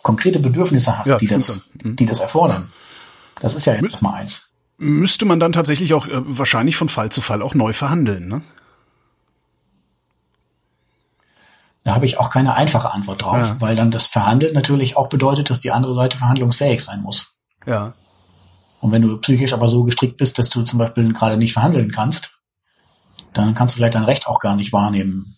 [0.02, 2.72] konkrete Bedürfnisse hast, Ja, die das, die das erfordern,
[3.40, 4.48] das ist ja jetzt erstmal eins.
[4.76, 8.42] Müsste man dann tatsächlich auch äh, wahrscheinlich von Fall zu Fall auch neu verhandeln, ne?
[11.84, 13.56] Da habe ich auch keine einfache Antwort drauf, Ja.
[13.60, 17.32] weil dann das Verhandeln natürlich auch bedeutet, dass die andere Seite verhandlungsfähig sein muss.
[17.66, 17.94] Ja.
[18.80, 21.90] Und wenn du psychisch aber so gestrickt bist, dass du zum Beispiel gerade nicht verhandeln
[21.90, 22.32] kannst,
[23.32, 25.36] dann kannst du vielleicht dein Recht auch gar nicht wahrnehmen,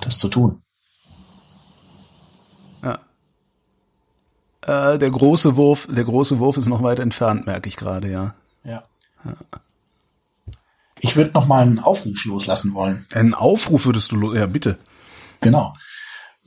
[0.00, 0.62] das zu tun.
[4.66, 8.34] Äh, der große Wurf, der große Wurf ist noch weit entfernt, merke ich gerade, ja.
[8.64, 8.82] Ja.
[10.98, 13.06] Ich würde noch mal einen Aufruf loslassen wollen.
[13.12, 14.78] Einen Aufruf würdest du, ja bitte.
[15.40, 15.74] Genau.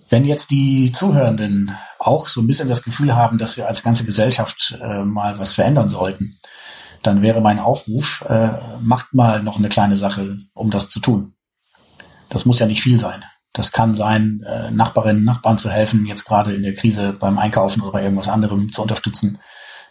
[0.09, 4.05] Wenn jetzt die Zuhörenden auch so ein bisschen das Gefühl haben, dass wir als ganze
[4.05, 6.39] Gesellschaft äh, mal was verändern sollten,
[7.03, 8.51] dann wäre mein Aufruf, äh,
[8.81, 11.35] macht mal noch eine kleine Sache, um das zu tun.
[12.29, 13.23] Das muss ja nicht viel sein.
[13.53, 17.81] Das kann sein, äh, Nachbarinnen, Nachbarn zu helfen, jetzt gerade in der Krise beim Einkaufen
[17.81, 19.39] oder bei irgendwas anderem zu unterstützen.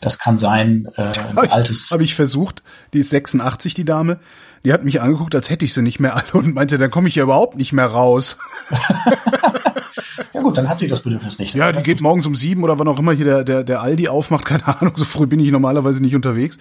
[0.01, 1.91] Das kann sein, äh, ein Habe ich, altes.
[1.91, 2.63] hab ich versucht.
[2.93, 4.21] Die ist 86, die Dame.
[4.65, 7.09] Die hat mich angeguckt, als hätte ich sie nicht mehr alle und meinte, dann komme
[7.09, 8.37] ich ja überhaupt nicht mehr raus.
[10.33, 11.55] Ja gut, dann hat sie das Bedürfnis nicht.
[11.55, 14.09] Ja, die geht morgens um sieben oder wann auch immer hier der, der, der Aldi
[14.09, 16.59] aufmacht, keine Ahnung, so früh bin ich normalerweise nicht unterwegs.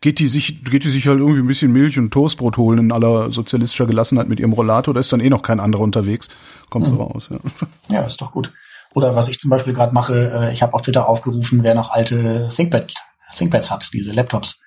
[0.00, 2.92] Geht die sich, geht die sich halt irgendwie ein bisschen Milch und Toastbrot holen in
[2.92, 6.28] aller sozialistischer Gelassenheit mit ihrem Rollator, da ist dann eh noch kein anderer unterwegs.
[6.70, 7.38] Kommt so raus, ja.
[7.94, 8.52] Ja, ist doch gut.
[8.94, 11.90] Oder was ich zum Beispiel gerade mache, äh, ich habe auf Twitter aufgerufen, wer noch
[11.90, 12.94] alte ThinkPad,
[13.34, 14.60] ThinkPads hat, diese Laptops,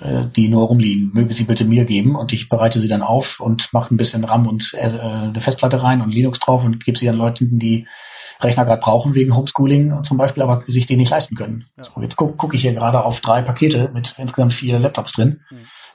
[0.00, 3.40] äh, die nur rumliegen, möge sie bitte mir geben und ich bereite sie dann auf
[3.40, 6.98] und mache ein bisschen RAM und äh, eine Festplatte rein und Linux drauf und gebe
[6.98, 7.86] sie an Leuten, die
[8.40, 11.66] Rechner gerade brauchen wegen Homeschooling zum Beispiel, aber sich die nicht leisten können.
[11.76, 15.40] So, jetzt gucke guck ich hier gerade auf drei Pakete mit insgesamt vier Laptops drin,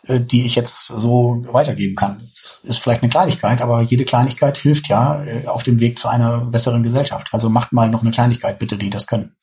[0.08, 2.30] äh, die ich jetzt so weitergeben kann.
[2.42, 6.10] Das ist vielleicht eine Kleinigkeit, aber jede Kleinigkeit hilft ja äh, auf dem Weg zu
[6.10, 7.30] einer besseren Gesellschaft.
[7.32, 9.36] Also macht mal noch eine Kleinigkeit bitte, die das können.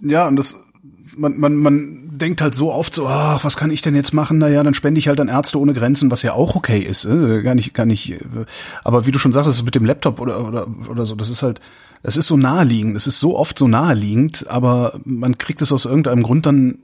[0.00, 0.56] Ja, und das,
[1.16, 4.38] man, man, man denkt halt so oft so, ach, was kann ich denn jetzt machen?
[4.38, 7.04] Naja, dann spende ich halt an Ärzte ohne Grenzen, was ja auch okay ist.
[7.04, 7.42] Äh?
[7.42, 8.10] Gar nicht, gar nicht.
[8.12, 8.18] äh,
[8.84, 11.30] Aber wie du schon sagst, das ist mit dem Laptop oder, oder, oder so, das
[11.30, 11.60] ist halt,
[12.02, 12.96] das ist so naheliegend.
[12.96, 16.78] Es ist so oft so naheliegend, aber man kriegt es aus irgendeinem Grund dann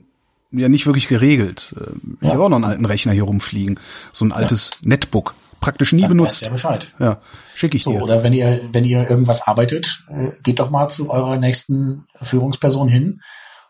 [0.51, 1.75] ja nicht wirklich geregelt.
[1.79, 2.33] Äh, Ich Ja.
[2.33, 3.79] habe auch noch einen alten Rechner hier rumfliegen.
[4.11, 5.33] So ein altes Netbook.
[5.61, 6.41] Praktisch nie Dann benutzt.
[6.41, 6.93] ihr Bescheid.
[6.99, 7.17] Ja,
[7.53, 8.01] schicke ich So, dir.
[8.01, 12.87] oder wenn ihr, wenn ihr irgendwas arbeitet, äh, geht doch mal zu eurer nächsten Führungsperson
[12.87, 13.19] hin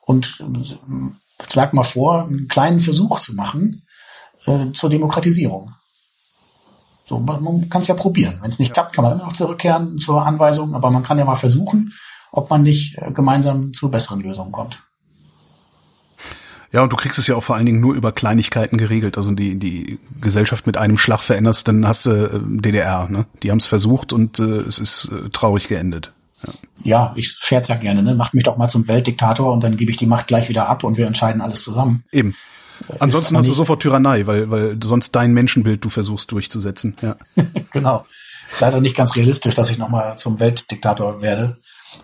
[0.09, 3.83] und äh, schlagt mal vor, einen kleinen Versuch zu machen
[4.47, 5.75] äh, zur Demokratisierung.
[7.05, 8.39] So, man, man kann es ja probieren.
[8.41, 11.25] Wenn es nicht klappt, kann man immer noch zurückkehren zur Anweisung, aber man kann ja
[11.25, 11.93] mal versuchen,
[12.31, 14.81] ob man nicht äh, gemeinsam zu besseren Lösungen kommt.
[16.71, 19.15] Ja, und du kriegst es ja auch vor allen Dingen nur über Kleinigkeiten geregelt.
[19.15, 23.07] Also die, die Gesellschaft mit einem Schlag veränderst, dann hast du äh, DDR.
[23.09, 23.27] Ne?
[23.43, 26.13] Die haben es versucht und äh, es ist äh, traurig geendet.
[26.83, 28.15] Ja, ich scherz ja gerne, ne?
[28.15, 30.83] Macht mich doch mal zum Weltdiktator und dann gebe ich die Macht gleich wieder ab
[30.83, 32.03] und wir entscheiden alles zusammen.
[32.11, 32.35] Eben.
[32.99, 36.95] Ansonsten aber hast du sofort Tyrannei, weil, weil sonst dein Menschenbild du versuchst durchzusetzen.
[37.01, 37.17] Ja.
[37.71, 38.05] genau.
[38.59, 41.57] Leider nicht ganz realistisch, dass ich nochmal zum Weltdiktator werde.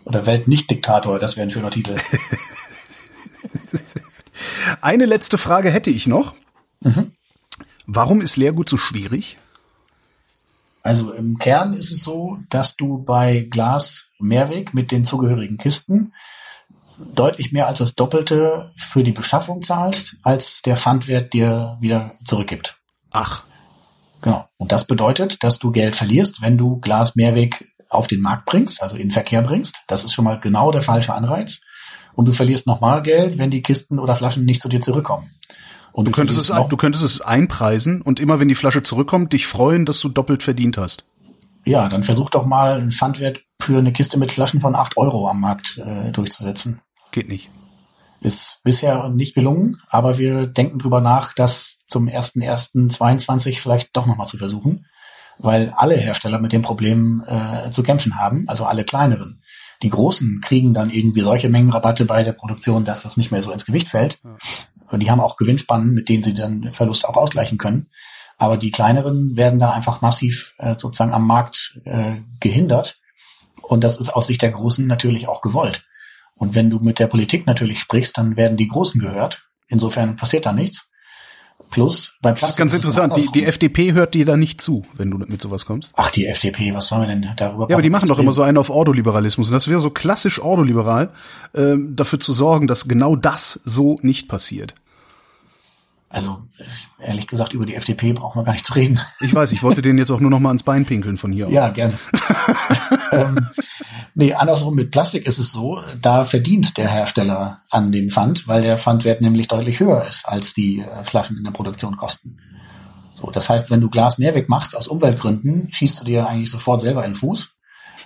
[0.04, 1.96] Oder Weltnichtdiktator, das wäre ein schöner Titel.
[4.82, 6.36] Eine letzte Frage hätte ich noch.
[7.88, 9.38] Warum ist Leergut so schwierig?
[10.84, 16.14] Also im Kern ist es so, dass du bei Glas Mehrweg mit den zugehörigen Kisten
[17.14, 22.78] deutlich mehr als das Doppelte für die Beschaffung zahlst, als der Pfandwert dir wieder zurückgibt.
[23.12, 23.44] Ach,
[24.26, 24.44] Genau.
[24.58, 28.82] Und das bedeutet, dass du Geld verlierst, wenn du Glas Mehrweg auf den Markt bringst,
[28.82, 29.84] also in den Verkehr bringst.
[29.88, 31.62] Das ist schon mal genau der falsche Anreiz.
[32.16, 35.30] Und du verlierst nochmal Geld, wenn die Kisten oder Flaschen nicht zu dir zurückkommen.
[35.92, 39.32] Und du, du könntest, es, du könntest es einpreisen und immer wenn die Flasche zurückkommt,
[39.32, 41.06] dich freuen, dass du doppelt verdient hast.
[41.66, 45.28] Ja, dann versuch doch mal einen Pfandwert für eine Kiste mit Flaschen von acht Euro
[45.28, 46.82] am Markt äh, durchzusetzen.
[47.12, 47.50] Geht nicht.
[48.22, 54.28] Ist bisher nicht gelungen, aber wir denken drüber nach, das zum 1.1.22 vielleicht doch nochmal
[54.28, 54.86] zu versuchen,
[55.40, 59.42] weil alle Hersteller mit dem Problem äh, zu kämpfen haben, also alle kleineren.
[59.82, 63.52] Die Großen kriegen dann irgendwie solche Mengenrabatte bei der Produktion, dass das nicht mehr so
[63.52, 64.20] ins Gewicht fällt.
[64.90, 67.90] Und die haben auch Gewinnspannen, mit denen sie dann Verlust auch ausgleichen können.
[68.38, 73.00] Aber die kleineren werden da einfach massiv äh, sozusagen am Markt äh, gehindert.
[73.62, 75.84] Und das ist aus Sicht der Großen natürlich auch gewollt.
[76.36, 79.48] Und wenn du mit der Politik natürlich sprichst, dann werden die Großen gehört.
[79.68, 80.90] Insofern passiert da nichts.
[81.72, 82.42] Plus bei Plastik.
[82.42, 83.18] Das ist ganz interessant.
[83.18, 85.92] Die, die FDP hört dir da nicht zu, wenn du mit sowas kommst.
[85.96, 88.42] Ach, die FDP, was sollen wir denn darüber Ja, aber die machen doch immer so
[88.42, 89.48] einen auf Ordoliberalismus.
[89.48, 91.12] Und das wäre so klassisch ordoliberal,
[91.54, 94.76] äh, dafür zu sorgen, dass genau das so nicht passiert.
[96.10, 96.44] Also
[97.00, 99.00] ehrlich gesagt, über die FDP brauchen wir gar nicht zu reden.
[99.20, 101.50] Ich weiß, ich wollte den jetzt auch nur noch mal ans Bein pinkeln von hier.
[101.56, 101.98] Ja, gerne.
[103.12, 103.50] ähm,
[104.14, 108.62] nee, andersrum mit Plastik ist es so, da verdient der Hersteller an dem Pfand, weil
[108.62, 112.38] der Pfandwert nämlich deutlich höher ist, als die äh, Flaschen in der Produktion kosten.
[113.14, 116.82] So, das heißt, wenn du Glas Mehrweg machst aus Umweltgründen, schießt du dir eigentlich sofort
[116.82, 117.56] selber in den Fuß.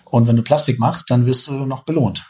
[0.06, 2.26] Und wenn du Plastik machst, dann wirst du noch belohnt.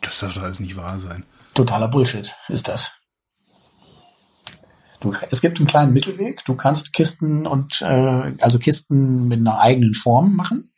[0.00, 1.24] Das darf doch alles nicht wahr sein.
[1.54, 2.92] Totaler Bullshit ist das.
[5.02, 6.44] Du, es gibt einen kleinen Mittelweg.
[6.44, 10.70] Du kannst Kisten und äh, also Kisten mit einer eigenen Form machen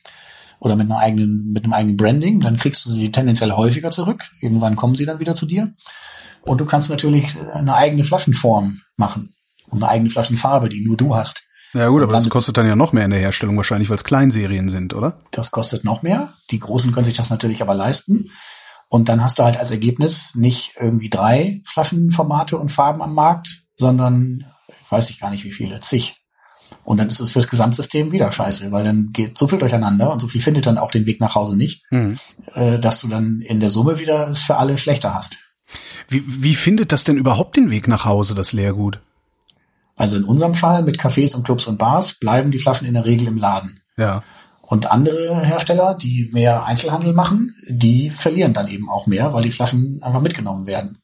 [0.61, 2.41] oder mit einer eigenen mit einem eigenen Branding.
[2.41, 4.25] Dann kriegst du sie tendenziell häufiger zurück.
[4.41, 5.75] Irgendwann kommen sie dann wieder zu dir.
[6.41, 9.35] Und du kannst natürlich eine eigene Flaschenform machen
[9.69, 11.43] und eine eigene Flaschenfarbe, die nur du hast.
[11.75, 14.05] Ja gut, aber das kostet dann ja noch mehr in der Herstellung wahrscheinlich, weil es
[14.05, 15.21] Kleinserien sind, oder?
[15.33, 16.33] Das kostet noch mehr.
[16.51, 18.31] Die Großen können sich das natürlich aber leisten.
[18.89, 23.64] Und dann hast du halt als Ergebnis nicht irgendwie drei Flaschenformate und Farben am Markt,
[23.77, 24.45] sondern
[24.89, 26.17] weiß ich gar nicht wie viele, zig.
[26.85, 30.21] Und dann ist es fürs Gesamtsystem wieder scheiße, weil dann geht so viel durcheinander und
[30.21, 32.19] so viel findet dann auch den Weg nach Hause nicht, mhm.
[32.53, 35.39] äh, dass du dann in der Summe wieder es für alle schlechter hast.
[36.09, 39.01] Wie, wie findet das denn überhaupt den Weg nach Hause, das Leergut?
[39.97, 43.07] Also in unserem Fall mit Cafés und Clubs und Bars bleiben die Flaschen in der
[43.07, 43.81] Regel im Laden.
[43.97, 44.23] Ja.
[44.61, 49.51] Und andere Hersteller, die mehr Einzelhandel machen, die verlieren dann eben auch mehr, weil die
[49.51, 50.99] Flaschen einfach mitgenommen werden.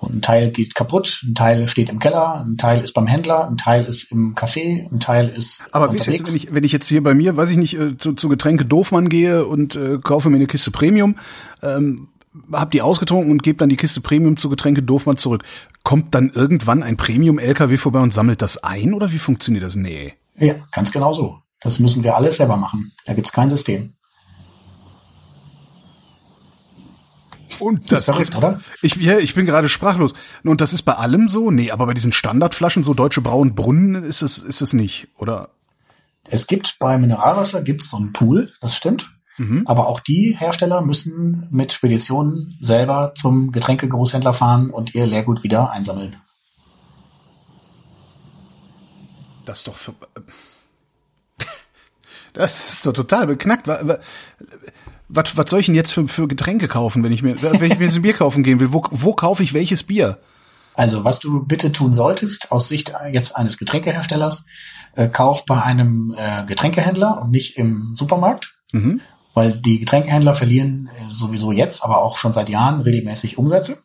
[0.00, 3.48] Und ein Teil geht kaputt, ein Teil steht im Keller, ein Teil ist beim Händler,
[3.48, 6.64] ein Teil ist im Café, ein Teil ist Aber wie ist jetzt, wenn ich, wenn
[6.64, 9.76] ich jetzt hier bei mir, weiß ich nicht, äh, zu, zu Getränke Doofmann gehe und
[9.76, 11.16] äh, kaufe mir eine Kiste Premium,
[11.62, 12.08] ähm,
[12.52, 15.44] hab die ausgetrunken und gebe dann die Kiste Premium zu Getränke Doofmann zurück.
[15.84, 19.76] Kommt dann irgendwann ein Premium-LKW vorbei und sammelt das ein oder wie funktioniert das?
[19.76, 20.14] Nee.
[20.36, 21.38] Ja, ganz genau so.
[21.60, 22.92] Das müssen wir alles selber machen.
[23.06, 23.94] Da gibt's kein System.
[27.60, 28.60] Und das, das ist oder?
[28.82, 30.12] Ich, ja, ich bin gerade sprachlos.
[30.42, 31.50] Und das ist bei allem so?
[31.50, 35.50] Nee, aber bei diesen Standardflaschen, so Deutsche Brauen Brunnen, ist es, ist es nicht, oder?
[36.28, 39.10] Es gibt bei Mineralwasser gibt's so einen Pool, das stimmt.
[39.36, 39.66] Mhm.
[39.66, 45.70] Aber auch die Hersteller müssen mit Speditionen selber zum Getränkegroßhändler fahren und ihr Leergut wieder
[45.70, 46.16] einsammeln.
[49.44, 49.94] Das ist doch für,
[52.32, 53.68] das ist doch total beknackt
[55.14, 57.78] was, was soll ich denn jetzt für, für Getränke kaufen, wenn ich mir, wenn ich
[57.78, 58.72] mir ein Bier kaufen gehen will?
[58.72, 60.18] Wo, wo kaufe ich welches Bier?
[60.74, 64.44] Also, was du bitte tun solltest, aus Sicht jetzt eines Getränkeherstellers,
[64.94, 68.56] äh, kauf bei einem äh, Getränkehändler und nicht im Supermarkt.
[68.72, 69.00] Mhm.
[69.34, 73.78] Weil die Getränkehändler verlieren äh, sowieso jetzt, aber auch schon seit Jahren regelmäßig Umsätze.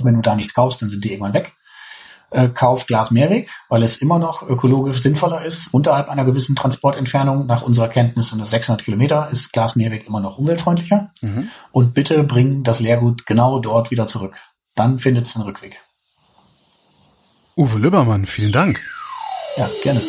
[0.00, 1.52] Wenn du da nichts kaufst, dann sind die irgendwann weg
[2.36, 5.72] äh, kauft Glas Mehrweg, weil es immer noch ökologisch sinnvoller ist.
[5.72, 10.20] Unterhalb einer gewissen Transportentfernung, nach unserer Kenntnis sind es 600 Kilometer, ist Glas Mehrweg immer
[10.20, 11.10] noch umweltfreundlicher.
[11.22, 11.48] Mhm.
[11.72, 14.34] Und bitte bringen das Leergut genau dort wieder zurück.
[14.74, 15.80] Dann findet es einen Rückweg.
[17.56, 18.80] Uwe Lübbermann, vielen Dank.
[19.56, 20.02] Ja, gerne.